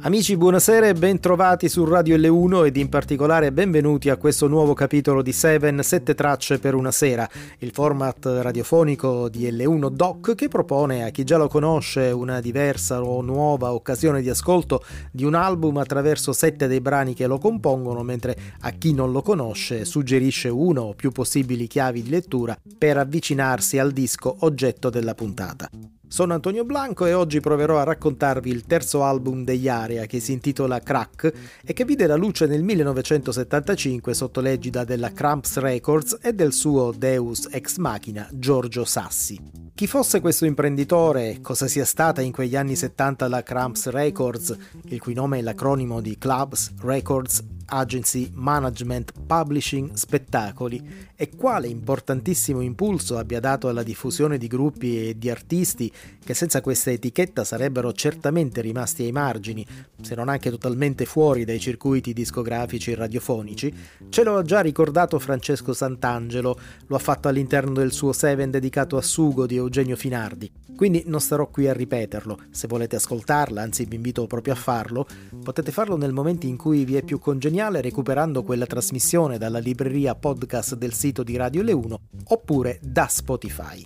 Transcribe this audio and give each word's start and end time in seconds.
Amici, 0.00 0.36
buonasera 0.36 0.86
e 0.86 0.92
ben 0.92 1.18
trovati 1.18 1.70
su 1.70 1.82
Radio 1.86 2.18
L1 2.18 2.66
ed 2.66 2.76
in 2.76 2.90
particolare 2.90 3.52
benvenuti 3.52 4.10
a 4.10 4.18
questo 4.18 4.48
nuovo 4.48 4.74
capitolo 4.74 5.22
di 5.22 5.32
Seven, 5.32 5.82
7 5.82 6.14
tracce 6.14 6.58
per 6.58 6.74
una 6.74 6.90
sera, 6.90 7.26
il 7.60 7.70
format 7.72 8.22
radiofonico 8.42 9.30
di 9.30 9.50
L1 9.50 9.88
Doc 9.88 10.34
che 10.34 10.48
propone 10.48 11.04
a 11.04 11.08
chi 11.08 11.24
già 11.24 11.38
lo 11.38 11.48
conosce 11.48 12.10
una 12.10 12.40
diversa 12.40 13.02
o 13.02 13.22
nuova 13.22 13.72
occasione 13.72 14.20
di 14.20 14.28
ascolto 14.28 14.84
di 15.10 15.24
un 15.24 15.32
album 15.32 15.78
attraverso 15.78 16.34
sette 16.34 16.66
dei 16.66 16.82
brani 16.82 17.14
che 17.14 17.26
lo 17.26 17.38
compongono, 17.38 18.02
mentre 18.02 18.36
a 18.60 18.70
chi 18.72 18.92
non 18.92 19.10
lo 19.10 19.22
conosce 19.22 19.86
suggerisce 19.86 20.50
uno 20.50 20.82
o 20.82 20.94
più 20.94 21.10
possibili 21.12 21.66
chiavi 21.66 22.02
di 22.02 22.10
lettura 22.10 22.58
per 22.76 22.98
avvicinarsi 22.98 23.78
al 23.78 23.92
disco 23.92 24.36
oggetto 24.40 24.90
della 24.90 25.14
puntata. 25.14 25.70
Sono 26.08 26.34
Antonio 26.34 26.64
Blanco 26.64 27.04
e 27.04 27.12
oggi 27.12 27.40
proverò 27.40 27.78
a 27.78 27.84
raccontarvi 27.84 28.48
il 28.48 28.64
terzo 28.64 29.02
album 29.02 29.42
degli 29.42 29.68
Area 29.68 30.06
che 30.06 30.20
si 30.20 30.32
intitola 30.32 30.78
Crack 30.78 31.32
e 31.64 31.72
che 31.72 31.84
vide 31.84 32.06
la 32.06 32.14
luce 32.14 32.46
nel 32.46 32.62
1975 32.62 34.14
sotto 34.14 34.40
l'egida 34.40 34.84
della 34.84 35.12
Cramps 35.12 35.58
Records 35.58 36.18
e 36.22 36.32
del 36.32 36.52
suo 36.52 36.92
Deus 36.96 37.48
ex 37.50 37.76
machina 37.78 38.28
Giorgio 38.32 38.84
Sassi. 38.84 39.38
Chi 39.74 39.86
fosse 39.88 40.20
questo 40.20 40.46
imprenditore, 40.46 41.40
cosa 41.42 41.66
sia 41.66 41.84
stata 41.84 42.22
in 42.22 42.32
quegli 42.32 42.56
anni 42.56 42.76
70 42.76 43.28
la 43.28 43.42
Cramps 43.42 43.88
Records, 43.88 44.56
il 44.84 45.00
cui 45.00 45.12
nome 45.12 45.38
è 45.38 45.42
l'acronimo 45.42 46.00
di 46.00 46.16
Clubs, 46.16 46.72
Records 46.82 47.42
agency, 47.66 48.30
management, 48.32 49.12
publishing, 49.26 49.92
spettacoli. 49.92 51.14
E 51.14 51.30
quale 51.36 51.66
importantissimo 51.68 52.60
impulso 52.60 53.16
abbia 53.16 53.40
dato 53.40 53.68
alla 53.68 53.82
diffusione 53.82 54.38
di 54.38 54.46
gruppi 54.46 55.08
e 55.08 55.18
di 55.18 55.30
artisti 55.30 55.90
che 56.22 56.34
senza 56.34 56.60
questa 56.60 56.90
etichetta 56.90 57.44
sarebbero 57.44 57.92
certamente 57.92 58.60
rimasti 58.60 59.04
ai 59.04 59.12
margini, 59.12 59.66
se 60.02 60.14
non 60.14 60.28
anche 60.28 60.50
totalmente 60.50 61.04
fuori 61.04 61.44
dai 61.44 61.60
circuiti 61.60 62.12
discografici 62.12 62.92
e 62.92 62.96
radiofonici, 62.96 63.72
ce 64.08 64.22
lo 64.24 64.42
già 64.42 64.60
ricordato 64.60 65.18
Francesco 65.18 65.72
Sant'Angelo, 65.72 66.58
lo 66.86 66.96
ha 66.96 67.00
fatto 67.00 67.28
all'interno 67.28 67.72
del 67.72 67.92
suo 67.92 68.12
Seven 68.12 68.50
dedicato 68.50 68.96
a 68.96 69.02
Sugo 69.02 69.46
di 69.46 69.56
Eugenio 69.56 69.96
Finardi. 69.96 70.50
Quindi 70.76 71.04
non 71.06 71.20
starò 71.20 71.48
qui 71.48 71.68
a 71.68 71.72
ripeterlo, 71.72 72.38
se 72.50 72.68
volete 72.68 72.96
ascoltarla, 72.96 73.62
anzi 73.62 73.86
vi 73.86 73.96
invito 73.96 74.26
proprio 74.26 74.52
a 74.52 74.56
farlo, 74.56 75.06
potete 75.42 75.72
farlo 75.72 75.96
nel 75.96 76.12
momento 76.12 76.44
in 76.44 76.58
cui 76.58 76.84
vi 76.84 76.96
è 76.96 77.02
più 77.02 77.18
congeniale 77.18 77.55
geniale 77.56 77.80
recuperando 77.80 78.42
quella 78.42 78.66
trasmissione 78.66 79.38
dalla 79.38 79.58
libreria 79.58 80.14
podcast 80.14 80.74
del 80.74 80.92
sito 80.92 81.22
di 81.22 81.36
Radio 81.36 81.62
Le 81.62 81.72
1 81.72 82.00
oppure 82.24 82.78
da 82.82 83.06
Spotify. 83.08 83.82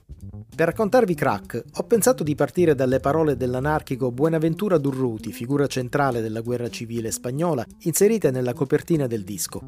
Per 0.57 0.67
raccontarvi 0.67 1.15
crack, 1.15 1.63
ho 1.75 1.85
pensato 1.85 2.25
di 2.25 2.35
partire 2.35 2.75
dalle 2.75 2.99
parole 2.99 3.37
dell'anarchico 3.37 4.11
Buenaventura 4.11 4.77
Durruti, 4.77 5.31
figura 5.31 5.69
centrale 5.69 6.21
della 6.21 6.41
guerra 6.41 6.69
civile 6.69 7.13
spagnola, 7.13 7.65
inserite 7.83 8.33
nella 8.33 8.55
copertina 8.55 9.07
del 9.07 9.23
disco. 9.23 9.61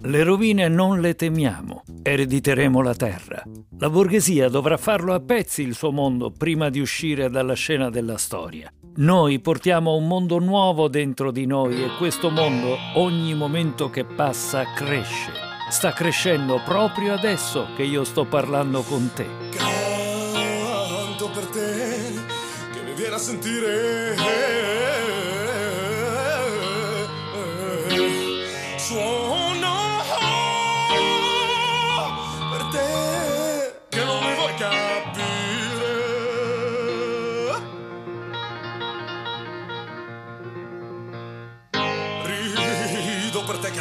Le 0.00 0.22
rovine 0.22 0.68
non 0.68 1.00
le 1.00 1.14
temiamo, 1.14 1.82
erediteremo 2.02 2.80
la 2.80 2.94
terra. 2.94 3.42
La 3.78 3.90
borghesia 3.90 4.48
dovrà 4.48 4.78
farlo 4.78 5.12
a 5.12 5.20
pezzi 5.20 5.60
il 5.60 5.74
suo 5.74 5.92
mondo 5.92 6.30
prima 6.30 6.70
di 6.70 6.80
uscire 6.80 7.28
dalla 7.28 7.54
scena 7.54 7.90
della 7.90 8.16
storia. 8.16 8.72
Noi 8.98 9.38
portiamo 9.38 9.94
un 9.94 10.08
mondo 10.08 10.40
nuovo 10.40 10.88
dentro 10.88 11.30
di 11.30 11.46
noi 11.46 11.84
e 11.84 11.96
questo 11.98 12.30
mondo 12.30 12.76
ogni 12.94 13.32
momento 13.32 13.90
che 13.90 14.04
passa 14.04 14.72
cresce. 14.74 15.30
Sta 15.70 15.92
crescendo 15.92 16.60
proprio 16.64 17.14
adesso 17.14 17.68
che 17.76 17.84
io 17.84 18.02
sto 18.02 18.24
parlando 18.24 18.82
con 18.82 19.08
te. 19.14 19.24
Canto 19.56 21.30
per 21.30 21.46
te 21.46 22.12
che 22.72 22.82
mi 22.82 22.94
viene 22.94 23.14
a 23.14 23.18
sentire. 23.18 24.57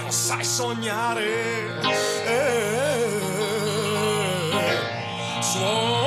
Non 0.07 0.15
sai 0.15 0.43
sognare. 0.45 1.25
Eh, 2.25 3.09
suono 5.41 6.06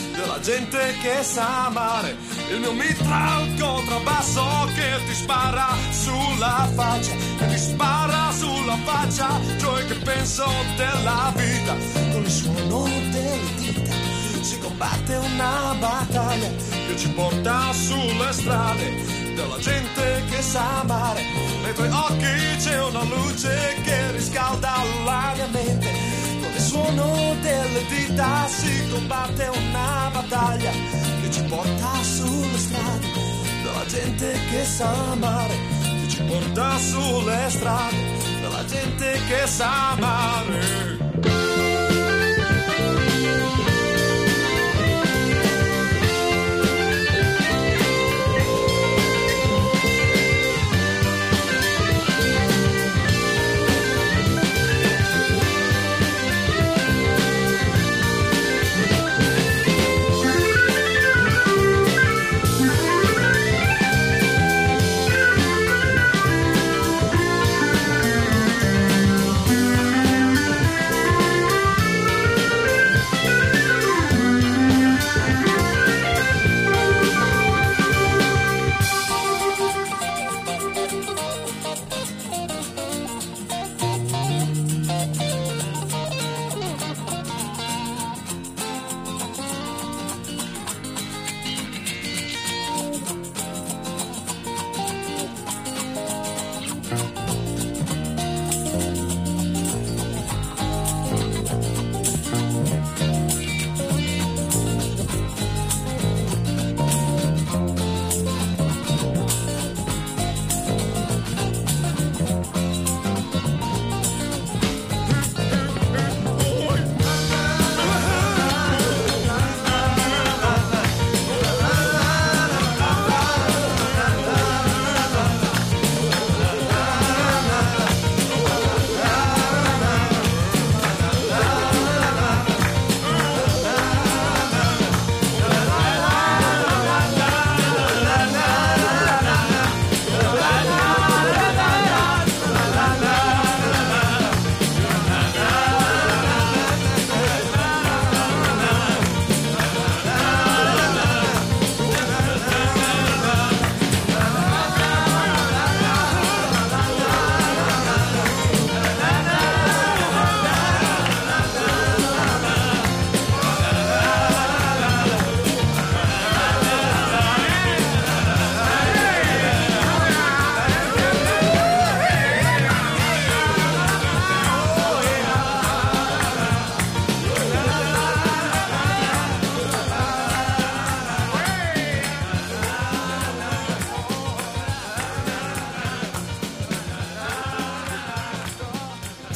della 0.21 0.39
gente 0.39 0.95
che 1.01 1.23
sa 1.23 1.65
amare. 1.65 2.15
Il 2.49 2.59
mio 2.59 2.73
mitra 2.73 3.41
il 3.41 3.59
contrabbasso 3.59 4.69
che 4.75 5.03
ti 5.05 5.13
spara 5.13 5.75
sulla 5.89 6.69
faccia, 6.75 7.11
che 7.37 7.47
ti 7.47 7.57
spara 7.57 8.31
sulla 8.31 8.77
faccia, 8.83 9.39
cioè 9.57 9.85
che 9.85 9.95
penso 9.95 10.45
della 10.77 11.33
vita 11.35 11.75
con 12.11 12.23
il 12.23 12.29
suono 12.29 12.83
delle 13.09 13.55
dita 13.55 13.91
si 14.41 14.57
combatte 14.59 15.15
una 15.15 15.75
battaglia 15.79 16.49
che 16.49 16.97
ci 16.97 17.09
porta 17.09 17.71
sulle 17.73 18.31
strade 18.31 19.33
della 19.35 19.57
gente 19.59 20.23
che 20.29 20.41
sa 20.41 20.81
amare. 20.81 21.23
Nei 21.63 21.73
tuoi 21.73 21.89
occhi 21.89 22.57
c'è 22.57 22.83
una 22.83 23.03
luce 23.03 23.75
che 23.83 24.11
riscalda 24.11 24.83
la 25.05 25.31
mia 25.35 25.47
mente. 25.47 26.10
Suono 26.93 27.35
delle 27.41 27.85
dita 27.87 28.47
si 28.47 28.89
combatte 28.89 29.47
una 29.47 30.09
battaglia 30.11 30.71
che 31.21 31.31
ci 31.31 31.41
porta 31.43 32.03
sulle 32.03 32.57
strade 32.57 33.07
della 33.63 33.85
gente 33.87 34.37
che 34.49 34.65
sa 34.65 35.11
amare. 35.11 35.55
Che 36.01 36.09
ci 36.09 36.21
porta 36.23 36.77
sulle 36.77 37.49
strade 37.49 37.95
della 38.41 38.65
gente 38.65 39.19
che 39.27 39.47
sa 39.47 39.91
amare. 39.91 41.10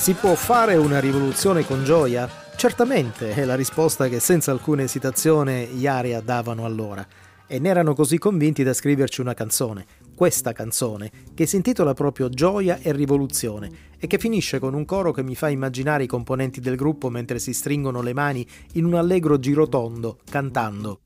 Si 0.05 0.13
può 0.13 0.35
fare 0.35 0.75
una 0.75 0.99
rivoluzione 0.99 1.65
con 1.65 1.83
gioia? 1.83 2.29
Certamente 2.55 3.33
è 3.33 3.43
la 3.43 3.55
risposta 3.55 4.07
che 4.07 4.19
senza 4.19 4.51
alcuna 4.51 4.83
esitazione 4.83 5.61
Iaria 5.61 6.21
davano 6.21 6.63
allora 6.63 7.03
e 7.47 7.57
ne 7.57 7.69
erano 7.69 7.95
così 7.95 8.19
convinti 8.19 8.61
da 8.61 8.73
scriverci 8.73 9.21
una 9.21 9.33
canzone, 9.33 9.83
questa 10.15 10.53
canzone, 10.53 11.09
che 11.33 11.47
si 11.47 11.55
intitola 11.55 11.95
proprio 11.95 12.29
Gioia 12.29 12.77
e 12.83 12.91
Rivoluzione 12.91 13.71
e 13.99 14.07
che 14.07 14.17
finisce 14.17 14.59
con 14.59 14.73
un 14.73 14.85
coro 14.85 15.11
che 15.11 15.23
mi 15.23 15.35
fa 15.35 15.49
immaginare 15.49 16.03
i 16.03 16.07
componenti 16.07 16.59
del 16.59 16.75
gruppo 16.75 17.09
mentre 17.09 17.39
si 17.39 17.53
stringono 17.53 18.01
le 18.01 18.13
mani 18.13 18.47
in 18.73 18.85
un 18.85 18.95
allegro 18.95 19.39
girotondo, 19.39 20.19
cantando. 20.29 21.01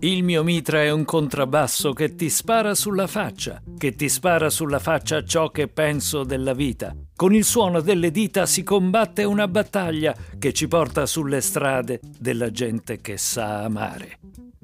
Il 0.00 0.22
mio 0.22 0.42
mitra 0.44 0.82
è 0.82 0.90
un 0.90 1.04
contrabbasso 1.04 1.92
che 1.92 2.14
ti 2.14 2.30
spara 2.30 2.74
sulla 2.74 3.06
faccia, 3.06 3.62
che 3.76 3.94
ti 3.94 4.08
spara 4.08 4.50
sulla 4.50 4.78
faccia 4.78 5.24
ciò 5.24 5.50
che 5.50 5.68
penso 5.68 6.24
della 6.24 6.52
vita. 6.52 6.94
Con 7.14 7.34
il 7.34 7.44
suono 7.44 7.80
delle 7.80 8.10
dita 8.10 8.46
si 8.46 8.62
combatte 8.62 9.24
una 9.24 9.48
battaglia 9.48 10.14
che 10.38 10.52
ci 10.52 10.68
porta 10.68 11.04
sulle 11.06 11.40
strade 11.40 12.00
della 12.18 12.50
gente 12.50 13.00
che 13.00 13.16
sa 13.16 13.64
amare. 13.64 14.18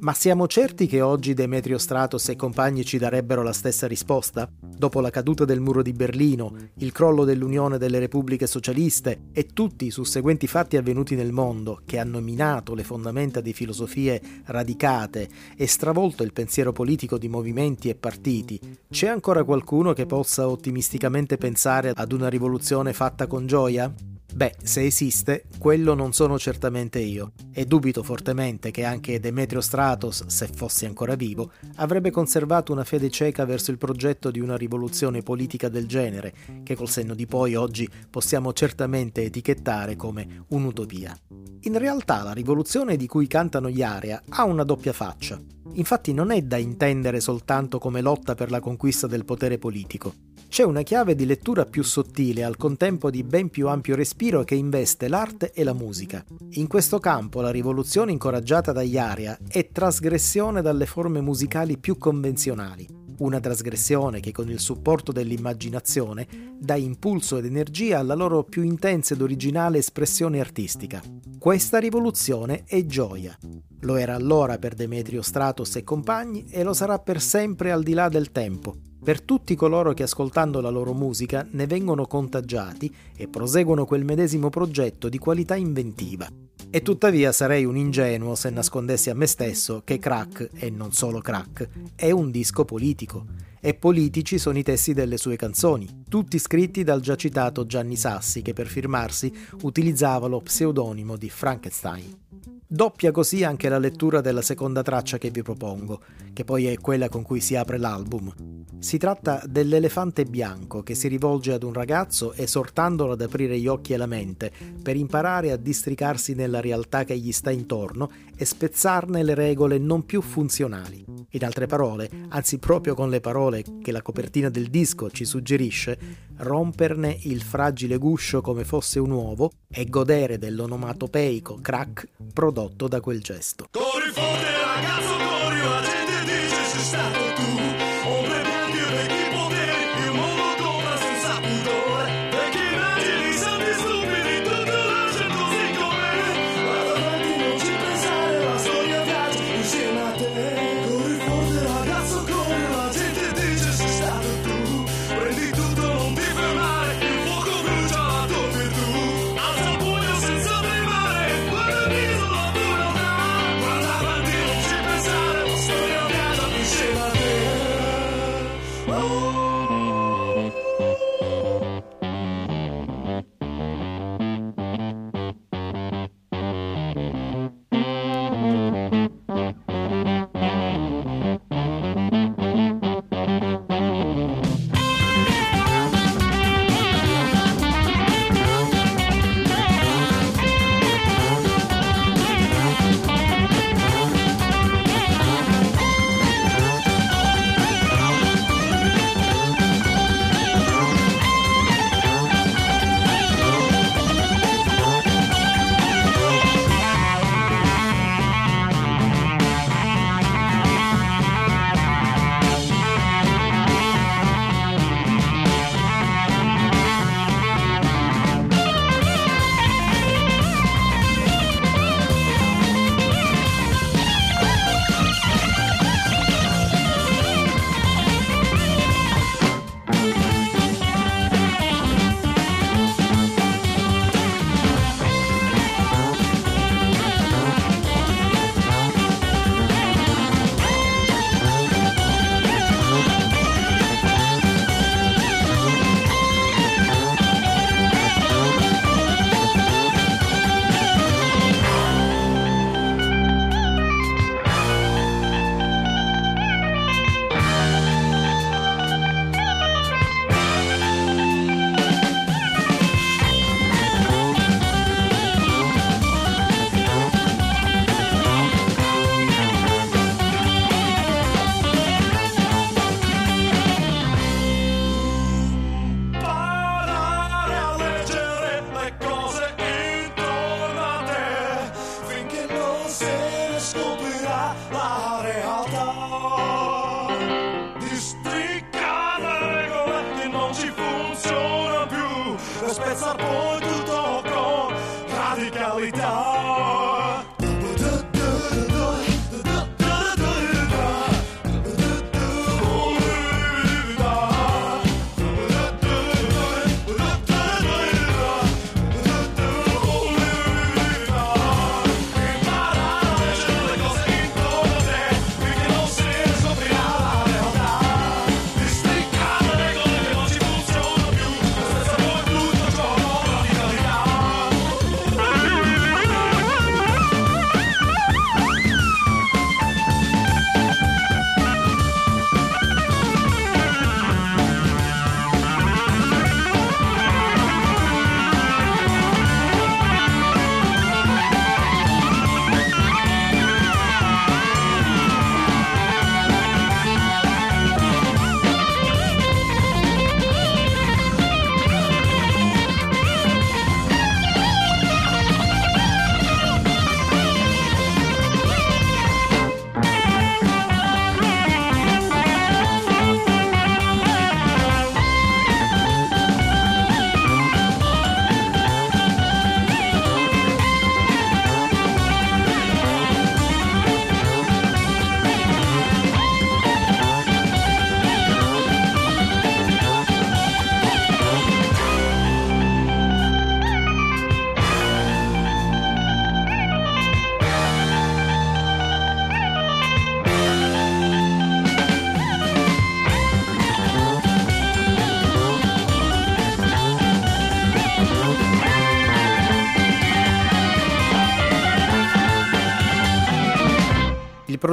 Ma 0.04 0.12
siamo 0.12 0.46
certi 0.46 0.86
che 0.86 1.00
oggi 1.00 1.34
Demetrio 1.34 1.78
Stratos 1.78 2.28
e 2.28 2.36
compagni 2.36 2.84
ci 2.84 2.98
darebbero 2.98 3.42
la 3.42 3.52
stessa 3.52 3.86
risposta? 3.86 4.50
Dopo 4.60 5.00
la 5.00 5.08
caduta 5.08 5.44
del 5.44 5.60
muro 5.60 5.82
di 5.82 5.92
Berlino, 5.92 6.52
il 6.78 6.92
crollo 6.92 7.24
dell'Unione 7.24 7.53
delle 7.54 8.00
Repubbliche 8.00 8.48
Socialiste 8.48 9.26
e 9.32 9.46
tutti 9.46 9.86
i 9.86 9.90
susseguenti 9.90 10.48
fatti 10.48 10.76
avvenuti 10.76 11.14
nel 11.14 11.30
mondo 11.30 11.82
che 11.86 11.98
hanno 11.98 12.20
minato 12.20 12.74
le 12.74 12.82
fondamenta 12.82 13.40
di 13.40 13.52
filosofie 13.52 14.20
radicate 14.46 15.28
e 15.56 15.66
stravolto 15.68 16.24
il 16.24 16.32
pensiero 16.32 16.72
politico 16.72 17.16
di 17.16 17.28
movimenti 17.28 17.88
e 17.88 17.94
partiti, 17.94 18.58
c'è 18.90 19.06
ancora 19.06 19.44
qualcuno 19.44 19.92
che 19.92 20.04
possa 20.04 20.48
ottimisticamente 20.48 21.36
pensare 21.36 21.92
ad 21.94 22.10
una 22.10 22.28
rivoluzione 22.28 22.92
fatta 22.92 23.28
con 23.28 23.46
gioia? 23.46 24.13
Beh, 24.32 24.56
se 24.62 24.84
esiste, 24.84 25.44
quello 25.58 25.94
non 25.94 26.12
sono 26.12 26.38
certamente 26.40 26.98
io, 26.98 27.32
e 27.52 27.66
dubito 27.66 28.02
fortemente 28.02 28.72
che 28.72 28.84
anche 28.84 29.20
Demetrio 29.20 29.60
Stratos, 29.60 30.26
se 30.26 30.48
fosse 30.48 30.86
ancora 30.86 31.14
vivo, 31.14 31.52
avrebbe 31.76 32.10
conservato 32.10 32.72
una 32.72 32.82
fede 32.82 33.10
cieca 33.10 33.44
verso 33.44 33.70
il 33.70 33.78
progetto 33.78 34.32
di 34.32 34.40
una 34.40 34.56
rivoluzione 34.56 35.22
politica 35.22 35.68
del 35.68 35.86
genere, 35.86 36.34
che 36.64 36.74
col 36.74 36.88
senno 36.88 37.14
di 37.14 37.26
poi 37.26 37.54
oggi 37.54 37.88
possiamo 38.10 38.52
certamente 38.52 39.22
etichettare 39.22 39.94
come 39.94 40.44
un'utopia. 40.48 41.16
In 41.60 41.78
realtà 41.78 42.22
la 42.24 42.32
rivoluzione 42.32 42.96
di 42.96 43.06
cui 43.06 43.28
cantano 43.28 43.70
gli 43.70 43.82
Area 43.82 44.20
ha 44.30 44.44
una 44.44 44.64
doppia 44.64 44.92
faccia. 44.92 45.40
Infatti 45.74 46.12
non 46.12 46.30
è 46.30 46.42
da 46.42 46.56
intendere 46.56 47.20
soltanto 47.20 47.78
come 47.78 48.00
lotta 48.00 48.34
per 48.34 48.50
la 48.50 48.60
conquista 48.60 49.06
del 49.06 49.24
potere 49.24 49.58
politico. 49.58 50.23
C'è 50.54 50.62
una 50.62 50.82
chiave 50.82 51.16
di 51.16 51.26
lettura 51.26 51.66
più 51.66 51.82
sottile, 51.82 52.44
al 52.44 52.56
contempo 52.56 53.10
di 53.10 53.24
ben 53.24 53.48
più 53.50 53.66
ampio 53.66 53.96
respiro, 53.96 54.44
che 54.44 54.54
investe 54.54 55.08
l'arte 55.08 55.50
e 55.52 55.64
la 55.64 55.72
musica. 55.72 56.24
In 56.50 56.68
questo 56.68 57.00
campo 57.00 57.40
la 57.40 57.50
rivoluzione 57.50 58.12
incoraggiata 58.12 58.70
da 58.70 58.82
Iaria 58.82 59.36
è 59.48 59.70
trasgressione 59.72 60.62
dalle 60.62 60.86
forme 60.86 61.20
musicali 61.20 61.76
più 61.76 61.98
convenzionali. 61.98 62.86
Una 63.18 63.40
trasgressione 63.40 64.20
che 64.20 64.30
con 64.30 64.48
il 64.48 64.60
supporto 64.60 65.10
dell'immaginazione 65.10 66.54
dà 66.56 66.76
impulso 66.76 67.38
ed 67.38 67.46
energia 67.46 67.98
alla 67.98 68.14
loro 68.14 68.44
più 68.44 68.62
intensa 68.62 69.14
ed 69.14 69.22
originale 69.22 69.78
espressione 69.78 70.38
artistica. 70.38 71.02
Questa 71.36 71.78
rivoluzione 71.78 72.62
è 72.64 72.86
gioia. 72.86 73.36
Lo 73.80 73.96
era 73.96 74.14
allora 74.14 74.58
per 74.58 74.74
Demetrio 74.74 75.20
Stratos 75.20 75.74
e 75.74 75.82
compagni 75.82 76.46
e 76.48 76.62
lo 76.62 76.74
sarà 76.74 77.00
per 77.00 77.20
sempre 77.20 77.72
al 77.72 77.82
di 77.82 77.92
là 77.92 78.08
del 78.08 78.30
tempo, 78.30 78.76
per 79.04 79.20
tutti 79.20 79.54
coloro 79.54 79.92
che 79.92 80.02
ascoltando 80.02 80.62
la 80.62 80.70
loro 80.70 80.94
musica 80.94 81.46
ne 81.50 81.66
vengono 81.66 82.06
contagiati 82.06 82.92
e 83.14 83.28
proseguono 83.28 83.84
quel 83.84 84.02
medesimo 84.02 84.48
progetto 84.48 85.10
di 85.10 85.18
qualità 85.18 85.56
inventiva. 85.56 86.26
E 86.70 86.80
tuttavia 86.80 87.30
sarei 87.30 87.66
un 87.66 87.76
ingenuo 87.76 88.34
se 88.34 88.48
nascondessi 88.48 89.10
a 89.10 89.14
me 89.14 89.26
stesso 89.26 89.82
che 89.84 89.98
Crack, 89.98 90.48
e 90.54 90.70
non 90.70 90.92
solo 90.92 91.20
Crack, 91.20 91.68
è 91.94 92.10
un 92.10 92.30
disco 92.30 92.64
politico. 92.64 93.26
E 93.60 93.74
politici 93.74 94.38
sono 94.38 94.58
i 94.58 94.62
testi 94.62 94.94
delle 94.94 95.18
sue 95.18 95.36
canzoni, 95.36 96.04
tutti 96.08 96.38
scritti 96.38 96.82
dal 96.82 97.00
già 97.00 97.14
citato 97.14 97.66
Gianni 97.66 97.96
Sassi 97.96 98.40
che 98.40 98.54
per 98.54 98.66
firmarsi 98.66 99.30
utilizzava 99.62 100.26
lo 100.26 100.40
pseudonimo 100.40 101.16
di 101.16 101.28
Frankenstein. 101.28 102.23
Doppia 102.66 103.10
così 103.10 103.44
anche 103.44 103.68
la 103.68 103.78
lettura 103.78 104.22
della 104.22 104.40
seconda 104.40 104.82
traccia 104.82 105.18
che 105.18 105.30
vi 105.30 105.42
propongo, 105.42 106.00
che 106.32 106.44
poi 106.44 106.66
è 106.66 106.78
quella 106.78 107.10
con 107.10 107.22
cui 107.22 107.40
si 107.40 107.56
apre 107.56 107.76
l'album. 107.76 108.32
Si 108.78 108.96
tratta 108.96 109.42
dell'elefante 109.46 110.24
bianco 110.24 110.82
che 110.82 110.94
si 110.94 111.08
rivolge 111.08 111.52
ad 111.52 111.62
un 111.62 111.74
ragazzo 111.74 112.32
esortandolo 112.32 113.12
ad 113.12 113.20
aprire 113.20 113.58
gli 113.58 113.66
occhi 113.66 113.92
e 113.92 113.98
la 113.98 114.06
mente 114.06 114.50
per 114.82 114.96
imparare 114.96 115.52
a 115.52 115.56
districarsi 115.56 116.34
nella 116.34 116.60
realtà 116.60 117.04
che 117.04 117.18
gli 117.18 117.32
sta 117.32 117.50
intorno 117.50 118.10
e 118.34 118.46
spezzarne 118.46 119.22
le 119.22 119.34
regole 119.34 119.76
non 119.76 120.06
più 120.06 120.22
funzionali. 120.22 121.04
In 121.30 121.44
altre 121.44 121.66
parole, 121.66 122.08
anzi 122.28 122.58
proprio 122.58 122.94
con 122.94 123.10
le 123.10 123.20
parole 123.20 123.62
che 123.82 123.92
la 123.92 124.02
copertina 124.02 124.48
del 124.48 124.68
disco 124.68 125.10
ci 125.10 125.26
suggerisce, 125.26 125.98
romperne 126.38 127.16
il 127.22 127.42
fragile 127.42 127.98
guscio 127.98 128.40
come 128.40 128.64
fosse 128.64 128.98
un 128.98 129.10
uovo 129.10 129.52
e 129.68 129.86
godere 129.86 130.38
dell'onomatopeico 130.38 131.58
crack 131.60 132.08
prodotto 132.32 132.88
da 132.88 133.00
quel 133.00 133.20
gesto. 133.20 133.66
Corri 133.70 134.10
forte 134.12 134.50
ragazzo, 134.50 135.33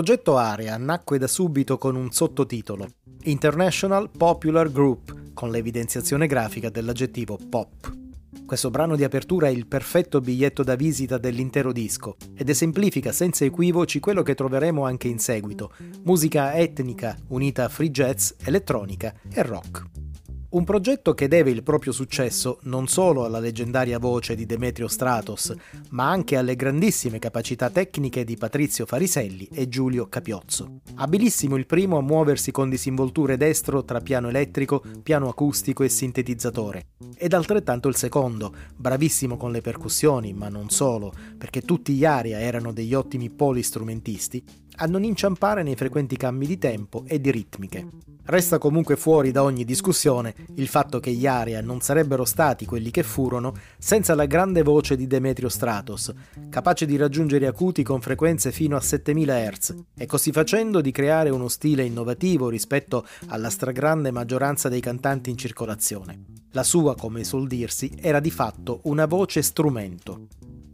progetto 0.01 0.35
Area 0.35 0.77
nacque 0.77 1.19
da 1.19 1.27
subito 1.27 1.77
con 1.77 1.95
un 1.95 2.11
sottotitolo 2.11 2.87
International 3.25 4.09
Popular 4.09 4.71
Group, 4.71 5.33
con 5.35 5.51
l'evidenziazione 5.51 6.25
grafica 6.25 6.69
dell'aggettivo 6.71 7.37
pop. 7.47 7.95
Questo 8.43 8.71
brano 8.71 8.95
di 8.95 9.03
apertura 9.03 9.45
è 9.45 9.51
il 9.51 9.67
perfetto 9.67 10.19
biglietto 10.19 10.63
da 10.63 10.73
visita 10.73 11.19
dell'intero 11.19 11.71
disco 11.71 12.15
ed 12.33 12.49
esemplifica 12.49 13.11
senza 13.11 13.45
equivoci 13.45 13.99
quello 13.99 14.23
che 14.23 14.33
troveremo 14.33 14.83
anche 14.83 15.07
in 15.07 15.19
seguito, 15.19 15.71
musica 16.01 16.55
etnica 16.55 17.15
unita 17.27 17.65
a 17.65 17.69
free 17.69 17.91
jazz, 17.91 18.31
elettronica 18.43 19.13
e 19.31 19.43
rock. 19.43 20.10
Un 20.51 20.65
progetto 20.65 21.13
che 21.13 21.29
deve 21.29 21.49
il 21.49 21.63
proprio 21.63 21.93
successo 21.93 22.59
non 22.63 22.89
solo 22.89 23.23
alla 23.23 23.39
leggendaria 23.39 23.97
voce 23.99 24.35
di 24.35 24.45
Demetrio 24.45 24.89
Stratos, 24.89 25.53
ma 25.91 26.09
anche 26.09 26.35
alle 26.35 26.57
grandissime 26.57 27.19
capacità 27.19 27.69
tecniche 27.69 28.25
di 28.25 28.35
Patrizio 28.35 28.85
Fariselli 28.85 29.47
e 29.49 29.69
Giulio 29.69 30.09
Capiozzo. 30.09 30.81
Abilissimo 30.95 31.55
il 31.55 31.65
primo 31.65 31.97
a 31.97 32.01
muoversi 32.01 32.51
con 32.51 32.69
disinvolture 32.69 33.37
destro 33.37 33.85
tra 33.85 34.01
piano 34.01 34.27
elettrico, 34.27 34.83
piano 35.01 35.29
acustico 35.29 35.83
e 35.83 35.89
sintetizzatore. 35.89 36.87
Ed 37.15 37.31
altrettanto 37.31 37.87
il 37.87 37.95
secondo, 37.95 38.53
bravissimo 38.75 39.37
con 39.37 39.53
le 39.53 39.61
percussioni, 39.61 40.33
ma 40.33 40.49
non 40.49 40.69
solo, 40.69 41.13
perché 41.37 41.61
tutti 41.61 41.93
gli 41.93 42.03
aria 42.03 42.39
erano 42.41 42.73
degli 42.73 42.93
ottimi 42.93 43.29
polistrumentisti, 43.29 44.43
a 44.81 44.87
non 44.87 45.03
inciampare 45.03 45.61
nei 45.61 45.75
frequenti 45.75 46.17
cambi 46.17 46.47
di 46.47 46.57
tempo 46.57 47.03
e 47.05 47.21
di 47.21 47.29
ritmiche. 47.29 47.87
Resta 48.25 48.57
comunque 48.57 48.95
fuori 48.95 49.31
da 49.31 49.43
ogni 49.43 49.63
discussione 49.63 50.33
il 50.55 50.67
fatto 50.67 50.99
che 50.99 51.11
gli 51.11 51.27
Aria 51.27 51.61
non 51.61 51.81
sarebbero 51.81 52.25
stati 52.25 52.65
quelli 52.65 52.89
che 52.89 53.03
furono 53.03 53.53
senza 53.77 54.15
la 54.15 54.25
grande 54.25 54.63
voce 54.63 54.95
di 54.95 55.05
Demetrio 55.05 55.49
Stratos, 55.49 56.11
capace 56.49 56.87
di 56.87 56.97
raggiungere 56.97 57.45
acuti 57.45 57.83
con 57.83 58.01
frequenze 58.01 58.51
fino 58.51 58.75
a 58.75 58.81
7000 58.81 59.51
Hz 59.51 59.75
e 59.95 60.05
così 60.07 60.31
facendo 60.31 60.81
di 60.81 60.91
creare 60.91 61.29
uno 61.29 61.47
stile 61.47 61.83
innovativo 61.83 62.49
rispetto 62.49 63.05
alla 63.27 63.51
stragrande 63.51 64.09
maggioranza 64.09 64.67
dei 64.67 64.81
cantanti 64.81 65.29
in 65.29 65.37
circolazione. 65.37 66.23
La 66.53 66.63
sua, 66.63 66.95
come 66.95 67.23
suol 67.23 67.47
dirsi, 67.47 67.91
era 68.01 68.19
di 68.19 68.31
fatto 68.31 68.81
una 68.83 69.05
voce 69.05 69.41
strumento. 69.43 70.27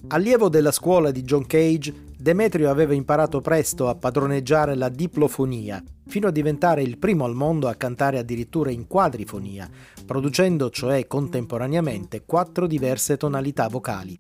Allievo 0.10 0.48
della 0.48 0.72
scuola 0.72 1.12
di 1.12 1.24
John 1.24 1.46
Cage, 1.46 1.94
Demetrio 2.18 2.70
aveva 2.70 2.94
imparato 2.94 3.42
presto 3.42 3.90
a 3.90 3.96
padroneggiare 3.96 4.76
la 4.76 4.90
diplofonia, 4.90 5.84
fino 6.08 6.28
a 6.28 6.32
diventare 6.32 6.82
il 6.82 6.98
primo 6.98 7.26
al 7.26 7.36
mondo 7.36 7.68
a 7.68 7.76
cantare 7.76 8.18
addirittura 8.18 8.72
in 8.72 8.88
quadrifonia, 8.88 9.70
producendo 10.06 10.70
cioè 10.70 11.08
contemporaneamente 11.08 12.24
quattro 12.26 12.68
diverse 12.68 13.18
tonalità 13.18 13.68
vocali. 13.68 14.18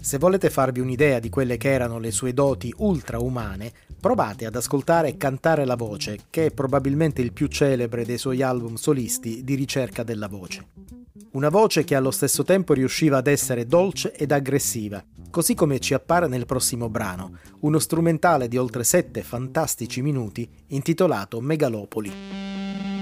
Se 0.00 0.18
volete 0.18 0.50
farvi 0.50 0.80
un'idea 0.80 1.18
di 1.18 1.30
quelle 1.30 1.56
che 1.56 1.70
erano 1.70 1.98
le 1.98 2.10
sue 2.10 2.34
doti 2.34 2.74
ultraumane, 2.76 3.72
provate 3.98 4.44
ad 4.44 4.54
ascoltare 4.54 5.16
Cantare 5.16 5.64
la 5.64 5.76
voce, 5.76 6.18
che 6.28 6.46
è 6.46 6.50
probabilmente 6.50 7.22
il 7.22 7.32
più 7.32 7.46
celebre 7.46 8.04
dei 8.04 8.18
suoi 8.18 8.42
album 8.42 8.74
solisti 8.74 9.42
di 9.44 9.54
ricerca 9.54 10.02
della 10.02 10.28
voce. 10.28 11.03
Una 11.34 11.48
voce 11.48 11.82
che 11.82 11.96
allo 11.96 12.12
stesso 12.12 12.44
tempo 12.44 12.74
riusciva 12.74 13.16
ad 13.16 13.26
essere 13.26 13.66
dolce 13.66 14.12
ed 14.12 14.30
aggressiva, 14.30 15.04
così 15.30 15.54
come 15.54 15.80
ci 15.80 15.92
appare 15.92 16.28
nel 16.28 16.46
prossimo 16.46 16.88
brano, 16.88 17.38
uno 17.62 17.80
strumentale 17.80 18.46
di 18.46 18.56
oltre 18.56 18.84
sette 18.84 19.24
fantastici 19.24 20.00
minuti 20.00 20.48
intitolato 20.68 21.40
Megalopoli. 21.40 22.93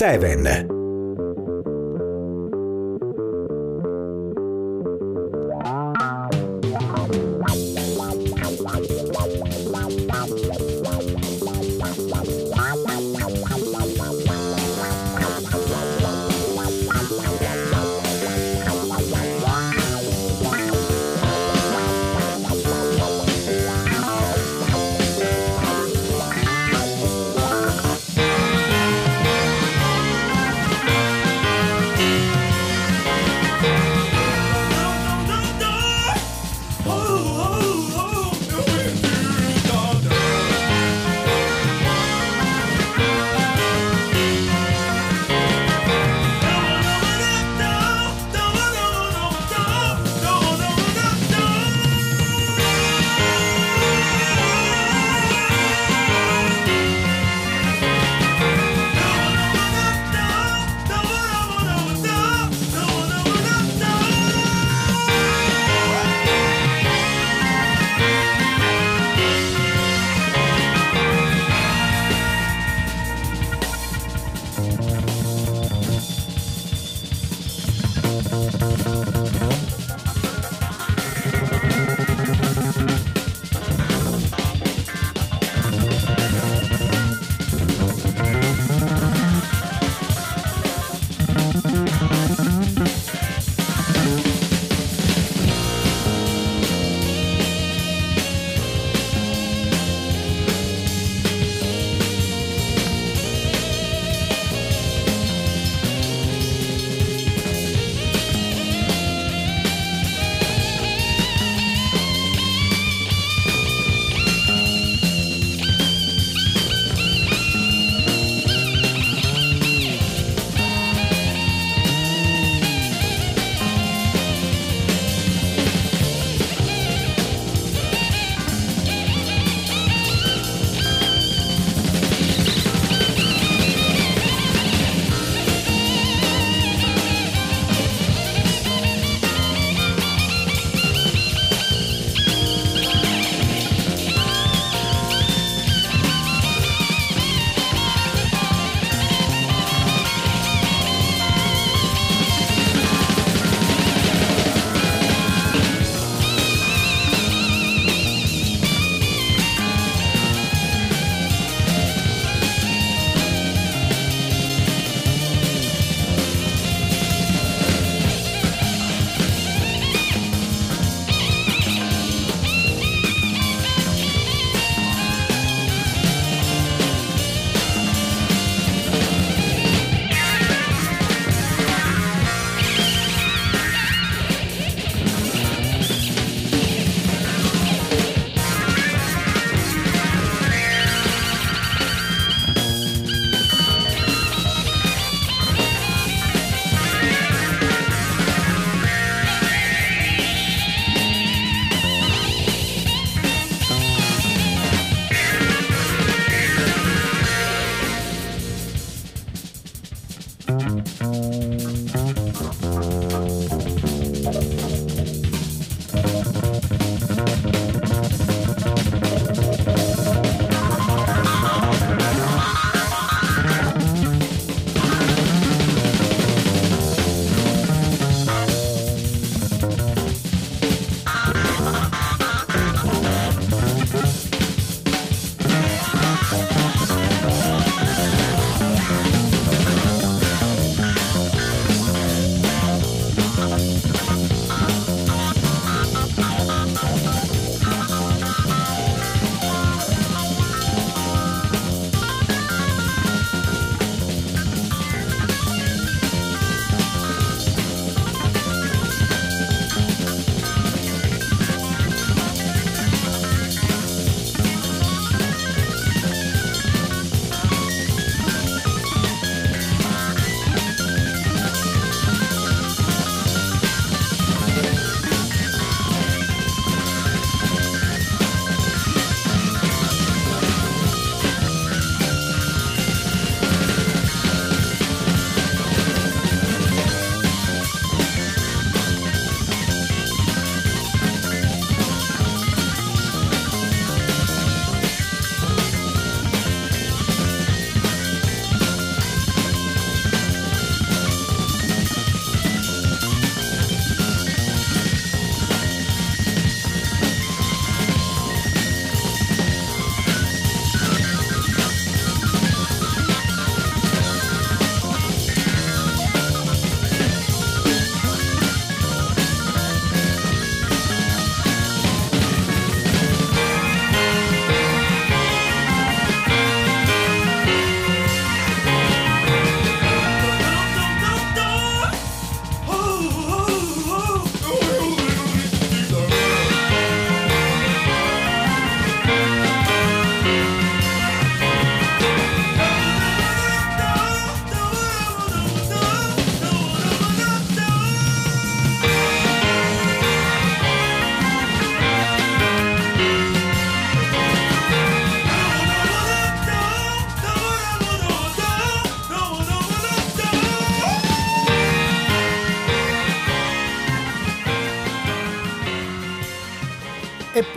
7. 0.00 0.79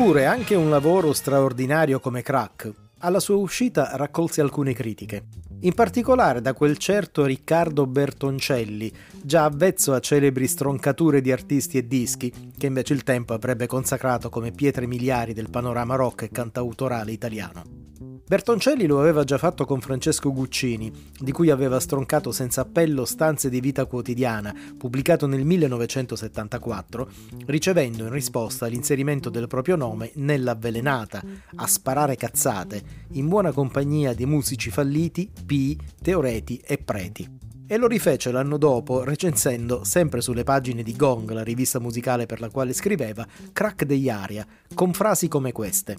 Eppure 0.04 0.26
anche 0.26 0.56
un 0.56 0.70
lavoro 0.70 1.14
straordinario 1.14 2.02
come 2.02 2.22
Crack 2.22 2.70
alla 3.00 3.22
sua 3.22 3.38
uscita 3.38 3.92
raccolse 3.96 4.42
alcune 4.42 4.74
critiche, 4.74 5.28
in 5.62 5.74
particolare 5.74 6.42
da 6.42 6.54
quel 6.54 6.78
certo 6.78 7.24
Riccardo 7.24 7.88
Bertoncelli, 7.88 8.92
già 9.22 9.46
avvezzo 9.46 9.94
a 9.94 10.02
celebri 10.02 10.46
stroncature 10.46 11.22
di 11.22 11.32
artisti 11.32 11.78
e 11.78 11.88
dischi, 11.88 12.52
che 12.58 12.66
invece 12.68 12.92
il 12.92 13.04
tempo 13.04 13.34
avrebbe 13.34 13.66
consacrato 13.66 14.28
come 14.28 14.52
pietre 14.52 14.88
miliari 14.88 15.32
del 15.32 15.50
panorama 15.50 15.96
rock 15.96 16.24
e 16.24 16.30
cantautorale 16.32 17.14
italiano. 17.14 17.83
Bertoncelli 18.26 18.86
lo 18.86 19.02
aveva 19.02 19.26
già 19.26 19.38
fatto 19.38 19.66
con 19.66 19.82
Francesco 19.82 20.32
Guccini, 20.32 20.92
di 21.20 21.32
cui 21.34 21.50
aveva 21.50 21.80
stroncato 21.80 22.32
senza 22.32 22.62
appello 22.62 23.04
Stanze 23.04 23.50
di 23.50 23.60
vita 23.60 23.86
quotidiana, 23.86 24.56
pubblicato 24.78 25.28
nel 25.28 25.44
1974, 25.44 27.10
ricevendo 27.48 28.04
in 28.04 28.12
risposta 28.12 28.68
l'inserimento 28.68 29.30
del 29.30 29.48
proprio 29.48 29.76
nome 29.76 30.12
nell'avvelenata, 30.16 31.22
a 31.56 31.68
sparare 31.68 32.16
cazzate, 32.16 32.82
in 33.12 33.28
buona 33.28 33.52
compagnia 33.52 34.14
di 34.14 34.26
musici 34.26 34.72
falliti, 34.72 35.30
pii, 35.46 35.78
teoreti 36.02 36.62
e 36.66 36.78
preti 36.78 37.43
e 37.68 37.78
lo 37.78 37.88
rifece 37.88 38.32
l'anno 38.32 38.58
dopo 38.58 39.04
recensendo, 39.04 39.84
sempre 39.84 40.22
sulle 40.22 40.44
pagine 40.44 40.84
di 40.84 40.96
Gong, 40.96 41.32
la 41.32 41.44
rivista 41.44 41.80
musicale 41.80 42.26
per 42.26 42.40
la 42.40 42.50
quale 42.50 42.74
scriveva, 42.74 43.26
Crack 43.52 43.86
degli 43.86 44.10
Aria, 44.10 44.46
con 44.74 44.94
frasi 44.94 45.28
come 45.28 45.52
queste. 45.52 45.98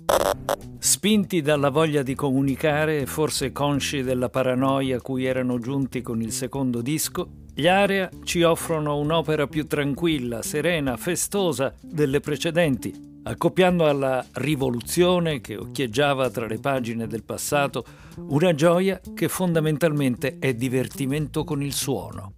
Spinti 0.78 1.40
dalla 1.40 1.70
voglia 1.70 2.02
di 2.02 2.14
comunicare 2.14 3.00
e 3.00 3.06
forse 3.06 3.52
consci 3.52 4.02
della 4.02 4.28
paranoia 4.28 4.96
a 4.96 5.00
cui 5.00 5.24
erano 5.24 5.58
giunti 5.58 6.02
con 6.02 6.20
il 6.20 6.32
secondo 6.32 6.82
disco, 6.82 7.28
gli 7.54 7.66
Area 7.66 8.10
ci 8.24 8.42
offrono 8.42 8.98
un'opera 8.98 9.46
più 9.46 9.66
tranquilla, 9.66 10.42
serena, 10.42 10.96
festosa 10.96 11.72
delle 11.80 12.20
precedenti, 12.20 13.13
accoppiando 13.24 13.88
alla 13.88 14.24
rivoluzione 14.32 15.40
che 15.40 15.56
occhieggiava 15.56 16.30
tra 16.30 16.46
le 16.46 16.58
pagine 16.58 17.06
del 17.06 17.24
passato 17.24 17.84
una 18.28 18.54
gioia 18.54 19.00
che 19.14 19.28
fondamentalmente 19.28 20.38
è 20.38 20.54
divertimento 20.54 21.44
con 21.44 21.62
il 21.62 21.72
suono. 21.72 22.34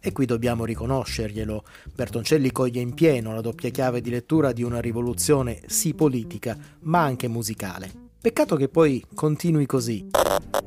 E 0.00 0.12
qui 0.12 0.24
dobbiamo 0.24 0.64
riconoscerglielo. 0.64 1.62
Bertoncelli 1.94 2.50
coglie 2.50 2.80
in 2.80 2.94
pieno 2.94 3.34
la 3.34 3.42
doppia 3.42 3.68
chiave 3.68 4.00
di 4.00 4.08
lettura 4.08 4.52
di 4.52 4.62
una 4.62 4.80
rivoluzione 4.80 5.60
sì 5.66 5.94
politica, 5.94 6.56
ma 6.80 7.02
anche 7.02 7.28
musicale. 7.28 8.09
Peccato 8.22 8.56
che 8.56 8.68
poi 8.68 9.02
continui 9.14 9.64
così. 9.64 10.06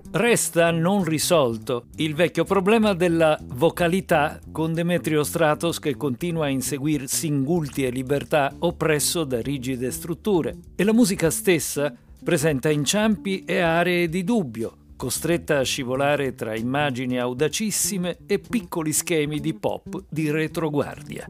Resta 0.09 0.71
non 0.71 1.03
risolto 1.03 1.85
il 1.97 2.15
vecchio 2.15 2.45
problema 2.45 2.95
della 2.95 3.39
vocalità 3.43 4.39
con 4.51 4.73
Demetrio 4.73 5.23
Stratos 5.23 5.77
che 5.77 5.95
continua 5.95 6.45
a 6.45 6.49
inseguire 6.49 7.05
singulti 7.05 7.85
e 7.85 7.91
libertà 7.91 8.55
oppresso 8.57 9.23
da 9.23 9.39
rigide 9.39 9.91
strutture 9.91 10.57
e 10.75 10.83
la 10.83 10.93
musica 10.93 11.29
stessa 11.29 11.95
presenta 12.23 12.71
inciampi 12.71 13.43
e 13.45 13.59
aree 13.59 14.09
di 14.09 14.23
dubbio, 14.23 14.77
costretta 14.95 15.59
a 15.59 15.63
scivolare 15.63 16.33
tra 16.33 16.55
immagini 16.55 17.19
audacissime 17.19 18.17
e 18.25 18.39
piccoli 18.39 18.91
schemi 18.91 19.39
di 19.39 19.53
pop 19.53 20.05
di 20.09 20.31
retroguardia. 20.31 21.29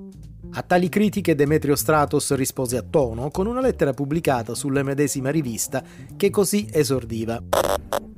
A 0.56 0.62
tali 0.62 0.88
critiche 0.88 1.34
Demetrio 1.34 1.76
Stratos 1.76 2.36
rispose 2.36 2.78
a 2.78 2.84
tono 2.88 3.32
con 3.32 3.48
una 3.48 3.60
lettera 3.60 3.92
pubblicata 3.92 4.54
sulla 4.54 4.84
medesima 4.84 5.32
rivista 5.32 5.84
che 6.16 6.30
così 6.30 6.68
esordiva. 6.72 7.42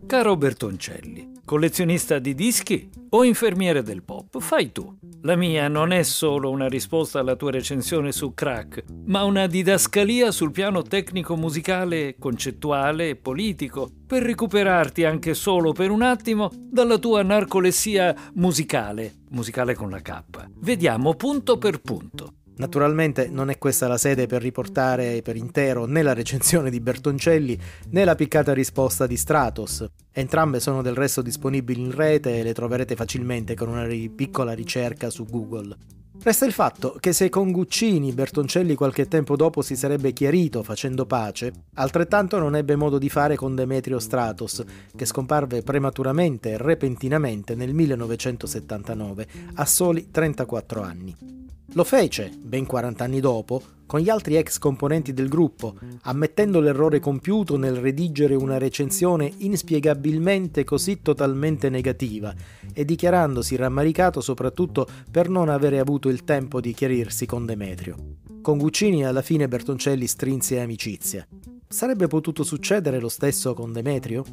Caro 0.05 0.35
Bertoncelli, 0.35 1.31
collezionista 1.45 2.19
di 2.19 2.35
dischi 2.35 2.89
o 3.11 3.23
infermiere 3.23 3.83
del 3.83 4.03
pop, 4.03 4.37
fai 4.41 4.73
tu. 4.73 4.97
La 5.21 5.37
mia 5.37 5.69
non 5.69 5.93
è 5.93 6.03
solo 6.03 6.51
una 6.51 6.67
risposta 6.67 7.19
alla 7.19 7.37
tua 7.37 7.51
recensione 7.51 8.11
su 8.11 8.33
Crack, 8.33 8.83
ma 9.05 9.23
una 9.23 9.47
didascalia 9.47 10.29
sul 10.31 10.51
piano 10.51 10.81
tecnico-musicale, 10.81 12.17
concettuale 12.19 13.09
e 13.09 13.15
politico, 13.15 13.89
per 14.05 14.23
recuperarti 14.23 15.05
anche 15.05 15.33
solo 15.33 15.71
per 15.71 15.89
un 15.89 16.01
attimo 16.01 16.51
dalla 16.53 16.97
tua 16.97 17.23
narcolessia 17.23 18.13
musicale, 18.33 19.23
musicale 19.35 19.75
con 19.75 19.91
la 19.91 20.01
K. 20.01 20.23
Vediamo 20.57 21.13
punto 21.13 21.59
per 21.59 21.81
punto. 21.81 22.33
Naturalmente 22.57 23.27
non 23.27 23.49
è 23.49 23.57
questa 23.57 23.87
la 23.87 23.97
sede 23.97 24.27
per 24.27 24.41
riportare 24.41 25.21
per 25.21 25.35
intero 25.35 25.85
né 25.85 26.01
la 26.01 26.13
recensione 26.13 26.69
di 26.69 26.79
Bertoncelli 26.79 27.59
né 27.89 28.05
la 28.05 28.15
piccata 28.15 28.53
risposta 28.53 29.05
di 29.05 29.17
Stratos. 29.17 29.85
Entrambe 30.11 30.61
sono 30.61 30.81
del 30.81 30.95
resto 30.95 31.21
disponibili 31.21 31.81
in 31.81 31.91
rete 31.91 32.39
e 32.39 32.43
le 32.43 32.53
troverete 32.53 32.95
facilmente 32.95 33.55
con 33.55 33.67
una 33.67 33.85
piccola 34.15 34.53
ricerca 34.53 35.09
su 35.09 35.25
Google. 35.25 35.75
Resta 36.21 36.45
il 36.45 36.53
fatto 36.53 36.97
che 36.99 37.13
se 37.13 37.29
con 37.29 37.51
Guccini 37.51 38.11
Bertoncelli 38.11 38.73
qualche 38.73 39.07
tempo 39.07 39.35
dopo 39.35 39.61
si 39.61 39.75
sarebbe 39.75 40.11
chiarito 40.11 40.63
facendo 40.63 41.05
pace, 41.05 41.53
altrettanto 41.75 42.39
non 42.39 42.55
ebbe 42.55 42.75
modo 42.75 42.97
di 42.97 43.09
fare 43.09 43.35
con 43.35 43.53
Demetrio 43.53 43.99
Stratos, 43.99 44.63
che 44.95 45.05
scomparve 45.05 45.61
prematuramente 45.61 46.51
e 46.51 46.57
repentinamente 46.57 47.53
nel 47.53 47.73
1979, 47.73 49.27
a 49.53 49.65
soli 49.65 50.09
34 50.09 50.81
anni. 50.81 51.44
Lo 51.73 51.83
fece, 51.83 52.31
ben 52.37 52.65
40 52.65 53.03
anni 53.03 53.19
dopo, 53.19 53.61
con 53.85 53.99
gli 53.99 54.09
altri 54.09 54.35
ex 54.37 54.57
componenti 54.57 55.13
del 55.13 55.27
gruppo, 55.27 55.75
ammettendo 56.03 56.59
l'errore 56.59 56.99
compiuto 56.99 57.57
nel 57.57 57.75
redigere 57.75 58.35
una 58.35 58.57
recensione 58.57 59.31
inspiegabilmente 59.37 60.63
così 60.63 61.01
totalmente 61.01 61.69
negativa 61.69 62.33
e 62.73 62.85
dichiarandosi 62.85 63.55
rammaricato 63.55 64.21
soprattutto 64.21 64.87
per 65.09 65.29
non 65.29 65.49
avere 65.49 65.79
avuto 65.79 66.09
il 66.09 66.23
tempo 66.23 66.61
di 66.61 66.73
chiarirsi 66.73 67.25
con 67.25 67.45
Demetrio. 67.45 67.95
Con 68.41 68.57
Guccini 68.57 69.05
alla 69.05 69.21
fine 69.21 69.47
Bertoncelli 69.47 70.07
strinse 70.07 70.59
amicizia. 70.59 71.27
Sarebbe 71.67 72.07
potuto 72.07 72.43
succedere 72.43 72.99
lo 72.99 73.09
stesso 73.09 73.53
con 73.53 73.73
Demetrio? 73.73 74.23